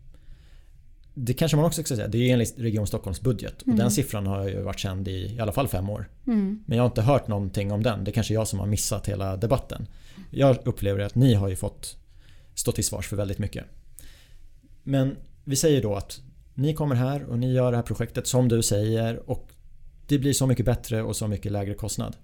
Det 1.15 1.35
kanske 1.35 1.57
man 1.57 1.67
också 1.67 1.83
ska 1.83 1.97
säga, 1.97 2.09
det 2.09 2.19
är 2.19 2.33
enligt 2.33 2.59
Region 2.59 2.87
Stockholms 2.87 3.21
budget. 3.21 3.63
Och 3.63 3.67
mm. 3.67 3.79
den 3.79 3.91
siffran 3.91 4.27
har 4.27 4.49
ju 4.49 4.63
varit 4.63 4.79
känd 4.79 5.09
i 5.09 5.35
i 5.35 5.41
alla 5.41 5.53
fall 5.53 5.69
fem 5.69 5.91
år. 5.91 6.11
Mm. 6.27 6.65
Men 6.67 6.77
jag 6.77 6.85
har 6.85 6.89
inte 6.89 7.03
hört 7.03 7.29
någonting 7.29 7.73
om 7.73 7.83
den. 7.83 8.05
Det 8.05 8.11
är 8.11 8.13
kanske 8.13 8.35
jag 8.35 8.49
som 8.49 8.59
har 8.59 8.67
missat 8.67 9.09
hela 9.09 9.37
debatten. 9.37 9.87
Jag 10.31 10.59
upplever 10.65 11.01
att 11.01 11.15
ni 11.15 11.35
har 11.35 11.49
ju 11.49 11.57
fått 11.57 11.97
stå 12.55 12.73
till 12.73 12.85
svars 12.85 13.09
för 13.09 13.17
väldigt 13.17 13.39
mycket. 13.39 13.65
Men 14.83 15.17
vi 15.47 15.57
säger 15.57 15.83
då 15.83 15.95
att 15.95 16.21
ni 16.55 16.75
kommer 16.75 16.95
här 16.95 17.25
och 17.25 17.39
ni 17.39 17.53
gör 17.53 17.71
det 17.71 17.77
här 17.77 17.85
projektet 17.85 18.27
som 18.27 18.49
du 18.49 18.63
säger 18.63 19.31
och 19.31 19.53
det 20.07 20.19
blir 20.19 20.33
så 20.33 20.47
mycket 20.47 20.67
bättre 20.67 21.03
och 21.03 21.17
så 21.17 21.29
mycket 21.29 21.53
lägre 21.53 21.75
kostnad. 21.75 22.17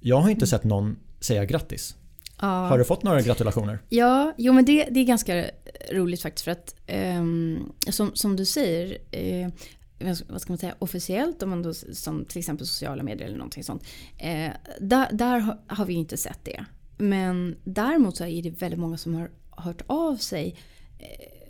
Jag 0.00 0.16
har 0.16 0.30
inte 0.30 0.46
sett 0.46 0.64
någon 0.64 0.96
säga 1.20 1.44
grattis. 1.44 1.96
Ja. 2.40 2.46
Har 2.46 2.78
du 2.78 2.84
fått 2.84 3.02
några 3.02 3.22
gratulationer? 3.22 3.78
Ja, 3.88 4.34
jo 4.38 4.52
men 4.52 4.64
det, 4.64 4.88
det 4.90 5.00
är 5.00 5.04
ganska 5.04 5.44
roligt 5.92 6.22
faktiskt 6.22 6.44
för 6.44 6.50
att 6.50 6.74
um, 7.18 7.72
som, 7.90 8.10
som 8.14 8.36
du 8.36 8.44
säger 8.44 8.90
uh, 8.92 9.48
vad 10.28 10.40
ska 10.40 10.52
man 10.52 10.58
säga, 10.58 10.74
officiellt, 10.78 11.42
om 11.42 11.50
man 11.50 11.62
då, 11.62 11.74
som 11.74 12.24
till 12.24 12.38
exempel 12.38 12.66
sociala 12.66 13.02
medier 13.02 13.26
eller 13.26 13.38
någonting 13.38 13.64
sånt. 13.64 13.84
Eh, 14.18 14.50
där, 14.80 15.12
där 15.12 15.56
har 15.66 15.84
vi 15.84 15.94
inte 15.94 16.16
sett 16.16 16.38
det. 16.42 16.64
Men 16.98 17.56
däremot 17.64 18.16
så 18.16 18.24
är 18.24 18.42
det 18.42 18.50
väldigt 18.50 18.80
många 18.80 18.96
som 18.96 19.14
har 19.14 19.30
hört 19.50 19.82
av 19.86 20.16
sig 20.16 20.56
eh, 20.98 21.41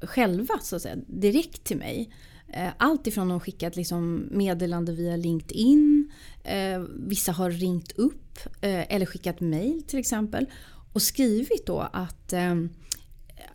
själva 0.00 0.58
så 0.62 0.76
att 0.76 0.82
säga, 0.82 0.96
direkt 1.06 1.64
till 1.64 1.76
mig. 1.76 2.10
Eh, 2.52 2.70
allt 2.76 3.06
ifrån 3.06 3.30
att 3.30 3.42
skickat 3.42 3.76
liksom 3.76 4.28
meddelande 4.30 4.92
via 4.92 5.16
LinkedIn, 5.16 6.12
eh, 6.44 6.80
vissa 6.96 7.32
har 7.32 7.50
ringt 7.50 7.92
upp 7.92 8.38
eh, 8.60 8.94
eller 8.94 9.06
skickat 9.06 9.40
mail 9.40 9.82
till 9.82 9.98
exempel 9.98 10.46
och 10.92 11.02
skrivit 11.02 11.66
då 11.66 11.80
att 11.92 12.32
eh, 12.32 12.54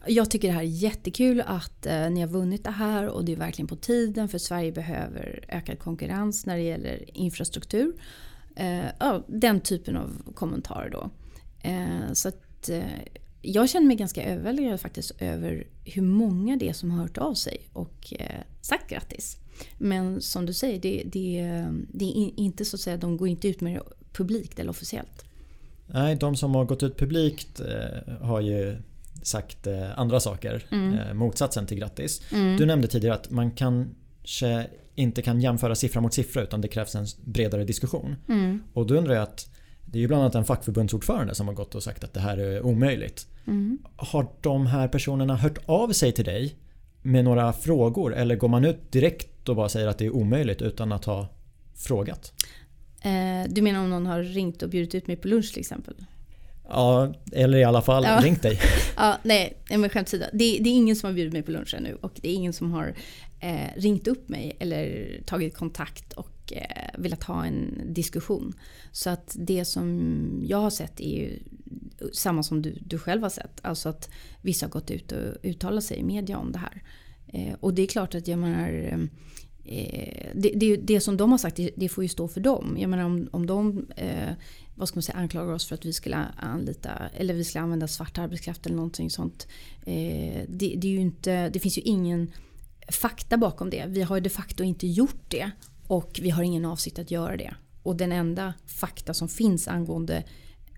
jag 0.07 0.31
tycker 0.31 0.47
det 0.47 0.53
här 0.53 0.61
är 0.61 0.67
jättekul 0.67 1.41
att 1.41 1.85
eh, 1.85 2.09
ni 2.09 2.21
har 2.21 2.27
vunnit 2.27 2.63
det 2.63 2.71
här 2.71 3.07
och 3.07 3.25
det 3.25 3.31
är 3.31 3.35
verkligen 3.35 3.67
på 3.67 3.75
tiden 3.75 4.29
för 4.29 4.37
Sverige 4.37 4.71
behöver 4.71 5.45
ökad 5.47 5.79
konkurrens 5.79 6.45
när 6.45 6.57
det 6.57 6.63
gäller 6.63 7.17
infrastruktur. 7.17 7.93
Eh, 8.55 8.85
ja, 8.99 9.23
den 9.27 9.61
typen 9.61 9.97
av 9.97 10.33
kommentarer 10.35 10.89
då. 10.89 11.09
Eh, 11.69 12.13
så 12.13 12.27
att, 12.27 12.69
eh, 12.69 12.83
jag 13.45 13.69
känner 13.69 13.87
mig 13.87 13.95
ganska 13.95 14.23
överväldigad 14.23 14.81
faktiskt 14.81 15.11
över 15.19 15.67
hur 15.85 16.01
många 16.01 16.57
det 16.57 16.69
är 16.69 16.73
som 16.73 16.91
har 16.91 17.01
hört 17.01 17.17
av 17.17 17.33
sig 17.33 17.57
och 17.73 18.13
eh, 18.19 18.41
sagt 18.61 18.89
grattis. 18.89 19.37
Men 19.77 20.21
som 20.21 20.45
du 20.45 20.53
säger, 20.53 20.79
det, 20.79 21.03
det, 21.05 21.65
det 21.93 22.05
är 22.05 22.39
inte 22.39 22.65
så 22.65 22.75
att 22.75 22.79
säga, 22.79 22.97
de 22.97 23.17
går 23.17 23.27
inte 23.27 23.47
ut 23.47 23.61
med 23.61 23.73
det 23.75 23.81
publikt 24.13 24.59
eller 24.59 24.69
officiellt. 24.69 25.25
Nej, 25.87 26.15
de 26.15 26.35
som 26.35 26.55
har 26.55 26.65
gått 26.65 26.83
ut 26.83 26.97
publikt 26.97 27.59
eh, 27.59 28.13
har 28.21 28.41
ju 28.41 28.77
sagt 29.23 29.67
eh, 29.67 29.99
andra 29.99 30.19
saker. 30.19 30.65
Mm. 30.71 31.17
Motsatsen 31.17 31.67
till 31.67 31.77
grattis. 31.77 32.21
Mm. 32.31 32.57
Du 32.57 32.65
nämnde 32.65 32.87
tidigare 32.87 33.15
att 33.15 33.29
man 33.29 33.51
kanske 33.51 34.67
inte 34.95 35.21
kan 35.21 35.41
jämföra 35.41 35.75
siffra 35.75 36.01
mot 36.01 36.13
siffra 36.13 36.43
utan 36.43 36.61
det 36.61 36.67
krävs 36.67 36.95
en 36.95 37.05
bredare 37.25 37.63
diskussion. 37.63 38.15
Mm. 38.29 38.63
Och 38.73 38.87
då 38.87 38.95
undrar 38.95 39.13
jag 39.13 39.23
att 39.23 39.49
det 39.93 39.99
är 39.99 40.01
ju 40.01 40.07
bland 40.07 40.21
annat 40.23 40.35
en 40.35 40.45
fackförbundsordförande 40.45 41.35
som 41.35 41.47
har 41.47 41.55
gått 41.55 41.75
och 41.75 41.83
sagt 41.83 42.03
att 42.03 42.13
det 42.13 42.19
här 42.19 42.37
är 42.37 42.61
omöjligt. 42.61 43.27
Mm. 43.47 43.79
Har 43.95 44.27
de 44.41 44.65
här 44.65 44.87
personerna 44.87 45.35
hört 45.35 45.57
av 45.65 45.91
sig 45.91 46.11
till 46.11 46.25
dig 46.25 46.55
med 47.01 47.23
några 47.23 47.53
frågor 47.53 48.15
eller 48.15 48.35
går 48.35 48.47
man 48.47 48.65
ut 48.65 48.91
direkt 48.91 49.49
och 49.49 49.55
bara 49.55 49.69
säger 49.69 49.87
att 49.87 49.97
det 49.97 50.05
är 50.05 50.15
omöjligt 50.15 50.61
utan 50.61 50.91
att 50.91 51.05
ha 51.05 51.27
frågat? 51.75 52.33
Eh, 53.01 53.49
du 53.49 53.61
menar 53.61 53.79
om 53.79 53.89
någon 53.89 54.05
har 54.05 54.23
ringt 54.23 54.63
och 54.63 54.69
bjudit 54.69 54.95
ut 54.95 55.07
mig 55.07 55.15
på 55.15 55.27
lunch 55.27 55.51
till 55.53 55.59
exempel? 55.59 55.95
Ja, 56.69 57.13
eller 57.31 57.57
i 57.57 57.63
alla 57.63 57.81
fall 57.81 58.03
ja. 58.03 58.19
ringt 58.23 58.41
dig. 58.41 58.59
ja, 58.97 59.17
nej, 59.23 59.57
men 59.69 59.89
skämt 59.89 60.07
åsido. 60.07 60.25
Det, 60.33 60.59
det, 60.59 60.69
är 60.69 60.73
ingen 60.73 60.95
som 60.95 61.07
har 61.07 61.13
bjudit 61.13 61.33
mig 61.33 61.41
på 61.41 61.51
lunch 61.51 61.73
ännu 61.73 61.97
och 62.01 62.11
det 62.21 62.29
är 62.29 62.33
ingen 62.33 62.53
som 62.53 62.71
har 62.71 62.93
eh, 63.39 63.67
ringt 63.75 64.07
upp 64.07 64.29
mig 64.29 64.57
eller 64.59 65.09
tagit 65.25 65.57
kontakt 65.57 66.13
och 66.13 66.32
och 66.43 66.53
eh, 66.53 66.89
velat 66.97 67.23
ha 67.23 67.45
en 67.45 67.81
diskussion. 67.93 68.53
Så 68.91 69.09
att 69.09 69.35
det 69.39 69.65
som 69.65 70.41
jag 70.45 70.57
har 70.57 70.69
sett 70.69 70.99
är 70.99 71.17
ju 71.17 71.39
samma 72.13 72.43
som 72.43 72.61
du, 72.61 72.77
du 72.81 72.99
själv 72.99 73.21
har 73.21 73.29
sett. 73.29 73.59
Alltså 73.61 73.89
att 73.89 74.09
vissa 74.41 74.65
har 74.65 74.71
gått 74.71 74.91
ut 74.91 75.11
och 75.11 75.35
uttalat 75.43 75.83
sig 75.83 75.97
i 75.97 76.03
media 76.03 76.37
om 76.37 76.51
det 76.51 76.59
här. 76.59 76.83
Eh, 77.27 77.53
och 77.59 77.73
det 77.73 77.81
är 77.81 77.87
klart 77.87 78.15
att 78.15 78.27
jag 78.27 78.39
menar 78.39 78.99
Eh, 79.65 79.77
eh 79.77 80.31
det, 80.35 80.51
det, 80.55 80.77
det, 80.77 81.01
som 81.01 81.17
de 81.17 81.31
har 81.31 81.37
sagt 81.37 81.55
det, 81.55 81.69
det, 81.75 81.89
får 81.89 82.03
ju 82.03 82.07
stå 82.07 82.27
för 82.27 82.41
dem. 82.41 82.77
Jag 82.79 82.89
menar 82.89 83.03
om, 83.03 83.29
om 83.31 83.45
de 83.45 83.87
eh, 83.95 84.33
vad 84.75 84.87
ska 84.87 84.95
man 84.95 85.03
säga, 85.03 85.17
anklagar 85.17 85.53
oss 85.53 85.65
för 85.65 85.75
att 85.75 85.85
vi 85.85 85.93
skulle 85.93 86.17
anlita 86.37 86.91
eller 87.17 87.33
vi 87.33 87.43
skulle 87.43 87.61
använda 87.61 87.87
svart 87.87 88.17
arbetskraft 88.17 88.65
eller 88.65 88.75
någonting 88.75 89.09
sånt. 89.09 89.47
Eh, 89.85 90.43
det, 90.47 90.75
det, 90.77 90.87
är 90.87 90.91
ju 90.91 91.01
inte, 91.01 91.49
det 91.49 91.59
finns 91.59 91.77
ju 91.77 91.81
ingen 91.81 92.31
fakta 92.91 93.37
bakom 93.37 93.69
det. 93.69 93.85
Vi 93.87 94.01
har 94.01 94.15
ju 94.15 94.21
de 94.21 94.29
facto 94.29 94.63
inte 94.63 94.87
gjort 94.87 95.23
det 95.27 95.51
och 95.87 96.19
vi 96.21 96.29
har 96.29 96.43
ingen 96.43 96.65
avsikt 96.65 96.99
att 96.99 97.11
göra 97.11 97.37
det. 97.37 97.53
Och 97.83 97.95
den 97.95 98.11
enda 98.11 98.53
fakta 98.65 99.13
som 99.13 99.29
finns 99.29 99.67
angående 99.67 100.23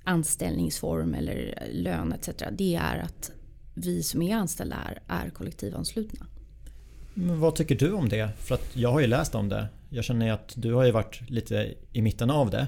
anställningsform 0.04 1.14
eller 1.14 1.68
lön 1.72 2.14
etc. 2.14 2.30
Det 2.52 2.76
är 2.76 3.00
att 3.00 3.32
vi 3.74 4.04
som 4.04 4.22
är 4.22 4.36
anställda 4.36 4.76
här 4.76 5.02
är 5.08 5.30
kollektivanslutna. 5.30 6.26
Men 7.14 7.40
vad 7.40 7.56
tycker 7.56 7.76
du 7.76 7.92
om 7.92 8.10
det? 8.10 8.30
För 8.40 8.56
att 8.56 8.76
jag 8.76 8.92
har 8.92 9.00
ju 9.00 9.08
läst 9.08 9.36
om 9.36 9.50
det. 9.50 9.68
Jag 9.90 10.04
känner 10.04 10.32
att 10.32 10.54
du 10.56 10.74
har 10.74 10.86
ju 10.86 10.92
varit 10.92 11.30
lite 11.30 11.74
i 11.92 12.02
mitten 12.02 12.30
av 12.30 12.50
det. 12.50 12.68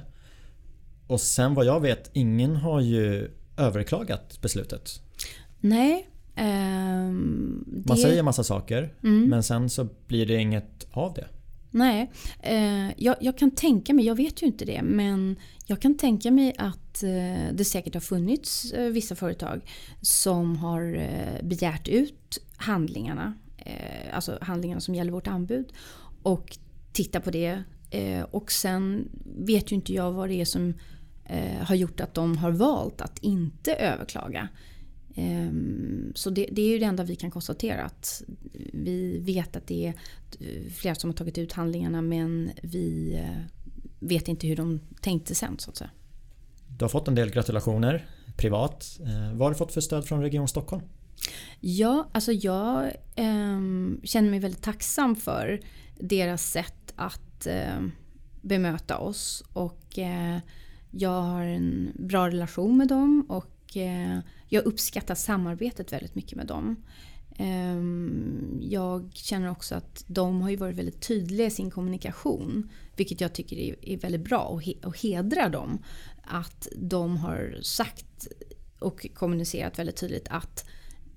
Och 1.08 1.22
sen 1.22 1.54
vad 1.54 1.66
jag 1.66 1.80
vet, 1.80 2.10
ingen 2.14 2.56
har 2.56 2.82
ju 2.82 3.32
överklagat 3.58 4.42
beslutet. 4.42 5.02
Nej. 5.60 6.08
Um, 6.38 7.64
det... 7.68 7.90
Man 7.90 7.98
säger 7.98 8.24
massa 8.24 8.44
saker 8.44 8.94
mm. 9.04 9.30
men 9.30 9.44
sen 9.44 9.70
så 9.70 9.88
blir 10.08 10.26
det 10.26 10.36
inget 10.36 10.88
av 10.92 11.14
det. 11.14 11.28
Nej, 11.78 12.12
eh, 12.40 12.90
jag, 13.04 13.16
jag, 13.20 13.38
kan 13.38 13.52
tänka 13.52 13.94
mig, 13.94 14.06
jag 14.06 14.16
vet 14.16 14.44
ju 14.44 14.46
inte 14.46 14.66
det, 14.66 14.82
men 14.82 15.40
jag 15.66 15.82
kan 15.82 15.98
tänka 15.98 16.32
mig 16.32 16.56
att 16.58 17.04
eh, 17.04 17.54
det 17.54 17.66
säkert 17.66 17.94
har 17.94 18.02
funnits 18.02 18.72
eh, 18.72 18.90
vissa 18.90 19.16
företag 19.16 19.62
som 20.02 20.58
har 20.58 20.96
eh, 20.96 21.48
begärt 21.48 21.88
ut 21.88 22.40
handlingarna 22.58 23.34
eh, 23.68 24.16
alltså 24.16 24.38
handlingarna 24.42 24.82
som 24.82 24.96
gäller 24.96 25.12
vårt 25.12 25.28
anbud. 25.28 25.74
Och 26.24 26.58
tittat 26.92 27.24
på 27.24 27.32
det. 27.32 27.64
Eh, 27.90 28.22
och 28.22 28.52
sen 28.52 29.10
vet 29.24 29.72
ju 29.72 29.76
inte 29.76 29.94
jag 29.94 30.12
vad 30.12 30.30
det 30.30 30.42
är 30.42 30.46
som 30.46 30.74
eh, 31.26 31.64
har 31.64 31.76
gjort 31.76 32.00
att 32.00 32.14
de 32.14 32.38
har 32.38 32.52
valt 32.52 33.02
att 33.02 33.20
inte 33.20 33.74
överklaga. 33.74 34.48
Ehm, 35.18 36.12
så 36.16 36.30
det, 36.30 36.48
det, 36.52 36.62
är 36.62 36.70
ju 36.70 36.80
det 36.80 36.86
enda 36.86 37.04
vi 37.04 37.16
kan 37.16 37.32
konstatera. 37.32 37.84
att 37.84 38.24
Vi 38.74 39.18
vet 39.20 39.56
att 39.56 39.68
det 39.68 39.88
är 39.88 39.94
flera 40.70 40.96
som 40.96 41.10
har 41.10 41.16
tagit 41.16 41.38
ut 41.38 41.54
handlingarna 41.54 42.02
men 42.02 42.52
vi 42.62 43.16
eh, 43.16 43.44
vet 44.00 44.28
inte 44.28 44.48
hur 44.48 44.56
de 44.56 44.80
tänkte 45.02 45.36
sen 45.36 45.60
så 45.60 45.70
att 45.70 45.78
säga. 45.78 45.90
Du 46.78 46.84
har 46.84 46.90
fått 46.90 47.08
en 47.08 47.16
del 47.16 47.30
gratulationer 47.30 48.08
privat. 48.38 49.00
Eh, 49.00 49.38
vad 49.38 49.46
har 49.46 49.50
du 49.50 49.58
fått 49.58 49.72
för 49.72 49.82
stöd 49.82 50.06
från 50.06 50.22
Region 50.22 50.48
Stockholm? 50.48 50.84
Ja, 51.60 52.10
alltså 52.12 52.32
jag 52.32 52.86
eh, 53.16 53.60
känner 54.04 54.30
mig 54.30 54.40
väldigt 54.40 54.64
tacksam 54.64 55.16
för 55.16 55.60
deras 56.00 56.52
sätt 56.52 56.94
att 56.96 57.48
eh, 57.48 57.88
bemöta 58.42 58.98
oss. 58.98 59.44
Och 59.54 60.00
eh, 60.00 60.38
jag 60.92 61.22
har 61.22 61.44
en 61.44 61.92
bra 61.96 62.28
relation 62.28 62.78
med 62.78 62.88
dem 62.88 63.26
och 63.30 63.78
eh, 63.78 64.20
jag 64.50 64.66
uppskattar 64.66 65.16
samarbetet 65.16 65.94
väldigt 65.94 66.16
mycket 66.16 66.38
med 66.38 66.48
dem. 66.48 66.76
Ehm, 67.38 68.60
jag 68.62 69.10
känner 69.14 69.52
också 69.52 69.76
att 69.76 70.04
de 70.08 70.42
har 70.42 70.58
varit 70.58 70.76
väldigt 70.76 71.02
tydliga 71.02 71.48
i 71.48 71.52
sin 71.52 71.72
kommunikation. 71.72 72.70
Vilket 72.96 73.22
jag 73.22 73.34
tycker 73.34 73.86
är 73.90 73.98
väldigt 73.98 74.24
bra 74.24 74.62
och 74.84 74.98
hedrar 74.98 75.50
dem. 75.50 75.84
Att 76.24 76.68
de 76.76 77.18
har 77.18 77.60
sagt 77.62 78.28
och 78.80 79.08
kommunicerat 79.14 79.80
väldigt 79.80 79.96
tydligt 79.96 80.28
att 80.30 80.66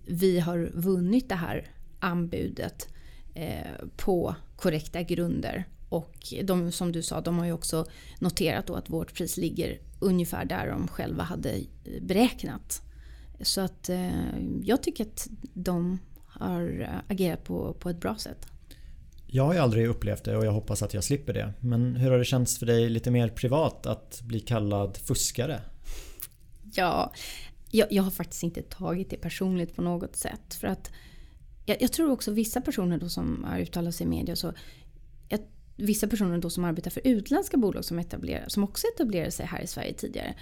vi 0.07 0.40
har 0.40 0.71
vunnit 0.75 1.29
det 1.29 1.35
här 1.35 1.71
anbudet 2.01 2.88
eh, 3.35 3.87
på 3.97 4.35
korrekta 4.57 5.03
grunder. 5.03 5.64
Och 5.88 6.35
de, 6.43 6.73
som 6.73 6.93
du 6.93 7.03
sa, 7.03 7.21
de 7.21 7.38
har 7.38 7.47
ju 7.47 7.53
också 7.53 7.87
noterat 8.19 8.66
då 8.66 8.75
att 8.75 8.90
vårt 8.90 9.14
pris 9.14 9.37
ligger 9.37 9.81
ungefär 10.01 10.45
där 10.45 10.66
de 10.66 10.88
själva 10.88 11.23
hade 11.23 11.61
beräknat. 12.01 12.83
Så 13.42 13.61
att 13.61 13.88
eh, 13.88 14.38
jag 14.62 14.83
tycker 14.83 15.05
att 15.05 15.29
de 15.55 15.98
har 16.26 16.88
agerat 17.09 17.44
på, 17.44 17.74
på 17.74 17.90
ett 17.90 18.00
bra 18.00 18.16
sätt. 18.16 18.46
Jag 19.26 19.44
har 19.44 19.55
ju 19.55 19.59
aldrig 19.59 19.87
upplevt 19.87 20.24
det 20.24 20.37
och 20.37 20.46
jag 20.46 20.53
hoppas 20.53 20.83
att 20.83 20.94
jag 20.94 21.05
slipper 21.05 21.33
det. 21.33 21.53
Men 21.61 21.96
hur 21.96 22.11
har 22.11 22.18
det 22.18 22.24
känts 22.24 22.59
för 22.59 22.66
dig 22.66 22.88
lite 22.88 23.11
mer 23.11 23.29
privat 23.29 23.87
att 23.87 24.22
bli 24.22 24.40
kallad 24.40 24.96
fuskare? 24.96 25.61
Ja, 26.72 27.12
jag, 27.70 27.92
jag, 27.92 28.03
har 28.03 28.11
faktiskt 28.11 28.42
inte 28.42 28.62
tagit 28.62 29.11
det 29.11 29.16
personligt 29.16 29.76
på 29.76 29.83
något 29.83 30.16
sätt. 30.16 30.55
För 30.55 30.68
att 30.68 30.90
jag, 31.66 31.83
jag 31.83 31.92
tror 31.92 32.11
också 32.11 32.31
vissa 32.31 32.61
personer 32.61 32.98
då 32.98 33.09
som 33.09 33.44
har 33.44 33.59
uttalat 33.59 33.94
sig 33.94 34.07
i 34.07 34.11
media 34.11 34.37
så 34.37 34.53
jag, 35.29 35.40
Vissa 35.76 36.09
personer 36.09 36.38
då 36.38 36.50
som 36.50 36.64
arbetar 36.64 36.90
för 36.90 37.00
utländska 37.05 37.57
bolag 37.57 37.85
som, 37.85 37.98
etablerar, 37.98 38.48
som 38.48 38.64
också 38.64 38.87
etablerade 38.94 39.31
sig 39.31 39.46
här 39.46 39.61
i 39.61 39.66
Sverige 39.66 39.94
tidigare. 39.94 40.35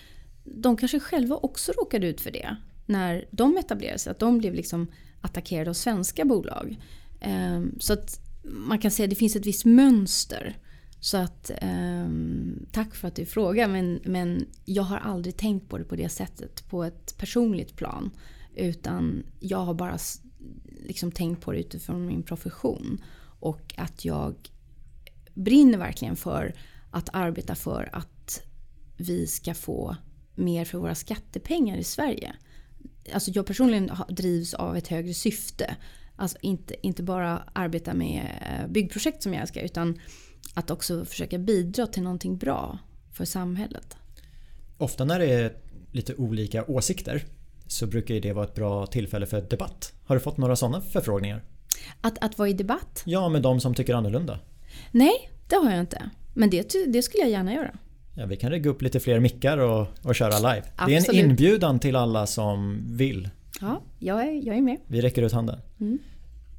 De 0.44 0.76
kanske 0.76 1.00
själva 1.00 1.37
också 1.37 1.72
råkade 1.72 2.06
ut 2.06 2.20
för 2.20 2.30
det 2.30 2.56
när 2.88 3.24
de 3.31 3.57
etablerade 3.57 3.98
sig. 3.98 4.11
Att 4.11 4.18
de 4.18 4.38
blev 4.38 4.55
liksom 4.55 4.87
attackerade 5.20 5.70
av 5.70 5.74
svenska 5.74 6.24
bolag. 6.24 6.77
Ehm, 7.20 7.74
så 7.81 7.92
att 7.92 8.20
man 8.42 8.79
kan 8.79 8.90
säga 8.90 9.05
att 9.05 9.11
det 9.11 9.16
finns 9.16 9.37
ett 9.37 9.46
visst 9.46 9.64
mönster. 9.64 10.57
Så 11.01 11.16
att 11.16 11.51
ehm, 11.57 12.66
tack 12.72 12.94
för 12.94 13.09
att 13.09 13.16
du 13.16 13.27
frågar 13.27 13.68
men, 13.68 14.01
men 14.05 14.46
jag 14.64 14.83
har 14.83 14.96
aldrig 14.96 15.37
tänkt 15.37 15.68
på 15.68 15.79
det 15.79 15.85
på 15.85 15.96
det 15.96 16.09
sättet 16.09 16.68
på 16.68 16.85
ett 16.85 17.18
personligt 17.18 17.77
plan. 17.77 18.11
Utan 18.57 19.22
jag 19.40 19.59
har 19.59 19.74
bara 19.74 19.98
liksom 20.87 21.12
tänkt 21.12 21.40
på 21.40 21.53
det 21.53 21.59
utifrån 21.59 22.07
min 22.07 22.22
profession. 22.22 23.03
Och 23.40 23.74
att 23.76 24.05
jag 24.05 24.51
brinner 25.34 25.78
verkligen 25.78 26.16
för 26.16 26.55
att 26.91 27.09
arbeta 27.12 27.55
för 27.55 27.89
att 27.93 28.43
vi 28.97 29.26
ska 29.26 29.55
få 29.55 29.97
mer 30.34 30.64
för 30.64 30.78
våra 30.78 30.95
skattepengar 30.95 31.76
i 31.76 31.84
Sverige. 31.84 32.34
Alltså 33.12 33.30
jag 33.30 33.46
personligen 33.46 33.90
drivs 34.09 34.54
av 34.54 34.76
ett 34.76 34.88
högre 34.88 35.14
syfte. 35.14 35.76
Alltså 36.16 36.38
inte, 36.40 36.86
inte 36.86 37.02
bara 37.02 37.42
arbeta 37.52 37.94
med 37.94 38.26
byggprojekt 38.68 39.22
som 39.22 39.34
jag 39.34 39.42
älskar 39.42 39.62
utan 39.62 40.00
att 40.54 40.70
också 40.70 41.04
försöka 41.04 41.38
bidra 41.38 41.86
till 41.86 42.02
någonting 42.02 42.38
bra 42.38 42.78
för 43.12 43.24
samhället. 43.24 43.96
Ofta 44.78 45.04
när 45.04 45.18
det 45.18 45.26
är 45.26 45.56
lite 45.92 46.14
olika 46.14 46.64
åsikter 46.64 47.24
så 47.66 47.86
brukar 47.86 48.14
det 48.14 48.32
vara 48.32 48.44
ett 48.44 48.54
bra 48.54 48.86
tillfälle 48.86 49.26
för 49.26 49.40
debatt. 49.40 49.92
Har 50.04 50.16
du 50.16 50.20
fått 50.20 50.36
några 50.36 50.56
sådana 50.56 50.80
förfrågningar? 50.80 51.44
Att, 52.00 52.24
att 52.24 52.38
vara 52.38 52.48
i 52.48 52.52
debatt? 52.52 53.02
Ja, 53.06 53.28
med 53.28 53.42
de 53.42 53.61
som 53.61 53.74
tycker 53.74 53.94
annorlunda. 53.94 54.38
Nej, 54.92 55.30
det 55.48 55.56
har 55.56 55.70
jag 55.70 55.80
inte. 55.80 56.11
Men 56.34 56.50
det, 56.50 56.74
det 56.86 57.02
skulle 57.02 57.22
jag 57.22 57.30
gärna 57.30 57.54
göra. 57.54 57.78
Ja, 58.18 58.26
vi 58.26 58.36
kan 58.36 58.50
lägga 58.50 58.70
upp 58.70 58.82
lite 58.82 59.00
fler 59.00 59.20
mickar 59.20 59.58
och, 59.58 59.86
och 60.02 60.14
köra 60.14 60.38
live. 60.38 60.62
Absolut. 60.76 61.06
Det 61.06 61.16
är 61.16 61.24
en 61.24 61.30
inbjudan 61.30 61.78
till 61.78 61.96
alla 61.96 62.26
som 62.26 62.84
vill. 62.96 63.28
Ja, 63.60 63.82
jag 63.98 64.28
är, 64.28 64.46
jag 64.46 64.56
är 64.56 64.62
med. 64.62 64.76
Vi 64.86 65.00
räcker 65.00 65.22
ut 65.22 65.32
handen. 65.32 65.60
Mm. 65.80 65.98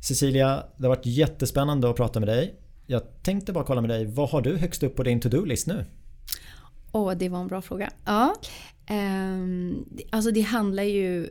Cecilia, 0.02 0.64
det 0.78 0.84
har 0.84 0.96
varit 0.96 1.06
jättespännande 1.06 1.90
att 1.90 1.96
prata 1.96 2.20
med 2.20 2.30
dig. 2.30 2.56
Jag 2.88 3.02
tänkte 3.24 3.54
bara 3.54 3.64
kolla 3.64 3.82
med 3.82 3.90
dig, 3.90 4.06
vad 4.06 4.30
har 4.30 4.42
du 4.42 4.58
högst 4.58 4.84
upp 4.84 4.96
på 4.96 5.04
din 5.04 5.20
to-do-list 5.20 5.68
nu? 5.68 5.86
Åh, 6.92 7.10
oh, 7.10 7.18
det 7.18 7.30
var 7.30 7.40
en 7.40 7.48
bra 7.48 7.62
fråga. 7.62 7.90
Ja, 8.06 8.36
um, 8.90 9.86
alltså 10.10 10.32
det 10.32 10.42
handlar 10.42 10.84
ju... 10.84 11.30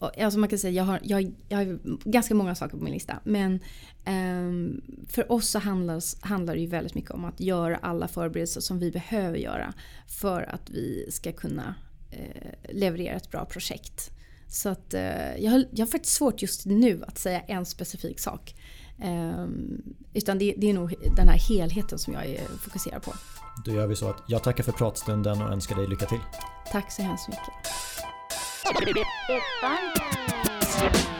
Alltså 0.00 0.38
man 0.38 0.48
kan 0.48 0.58
säga 0.58 0.72
jag 0.72 0.84
har, 0.84 1.00
jag, 1.02 1.32
jag 1.48 1.58
har 1.58 1.78
ganska 2.04 2.34
många 2.34 2.54
saker 2.54 2.76
på 2.76 2.84
min 2.84 2.92
lista. 2.92 3.20
Men 3.24 3.60
um, 4.06 4.82
för 5.08 5.32
oss 5.32 5.48
så 5.48 5.58
handlar, 5.58 6.26
handlar 6.26 6.54
det 6.54 6.60
ju 6.60 6.66
väldigt 6.66 6.94
mycket 6.94 7.10
om 7.10 7.24
att 7.24 7.40
göra 7.40 7.76
alla 7.76 8.08
förberedelser 8.08 8.60
som 8.60 8.78
vi 8.78 8.90
behöver 8.90 9.38
göra. 9.38 9.72
För 10.06 10.42
att 10.42 10.70
vi 10.70 11.06
ska 11.10 11.32
kunna 11.32 11.74
uh, 12.12 12.74
leverera 12.76 13.16
ett 13.16 13.30
bra 13.30 13.44
projekt. 13.44 14.10
Så 14.48 14.68
att 14.68 14.94
uh, 14.94 15.00
jag, 15.44 15.50
har, 15.50 15.64
jag 15.70 15.86
har 15.86 15.90
faktiskt 15.90 16.14
svårt 16.14 16.42
just 16.42 16.66
nu 16.66 17.04
att 17.06 17.18
säga 17.18 17.40
en 17.40 17.66
specifik 17.66 18.20
sak. 18.20 18.54
Um, 19.04 19.82
utan 20.14 20.38
det, 20.38 20.54
det 20.56 20.70
är 20.70 20.74
nog 20.74 20.94
den 21.16 21.28
här 21.28 21.38
helheten 21.38 21.98
som 21.98 22.14
jag 22.14 22.26
är 22.26 22.44
fokuserad 22.44 23.02
på. 23.02 23.12
Då 23.64 23.72
gör 23.72 23.86
vi 23.86 23.96
så 23.96 24.08
att 24.08 24.22
jag 24.26 24.42
tackar 24.42 24.64
för 24.64 24.72
pratstunden 24.72 25.42
och 25.42 25.52
önskar 25.52 25.76
dig 25.76 25.86
lycka 25.86 26.06
till. 26.06 26.20
Tack 26.72 26.92
så 26.92 27.02
hemskt 27.02 27.28
mycket. 27.28 27.44
Big 29.30 29.42
Bang. 29.62 31.19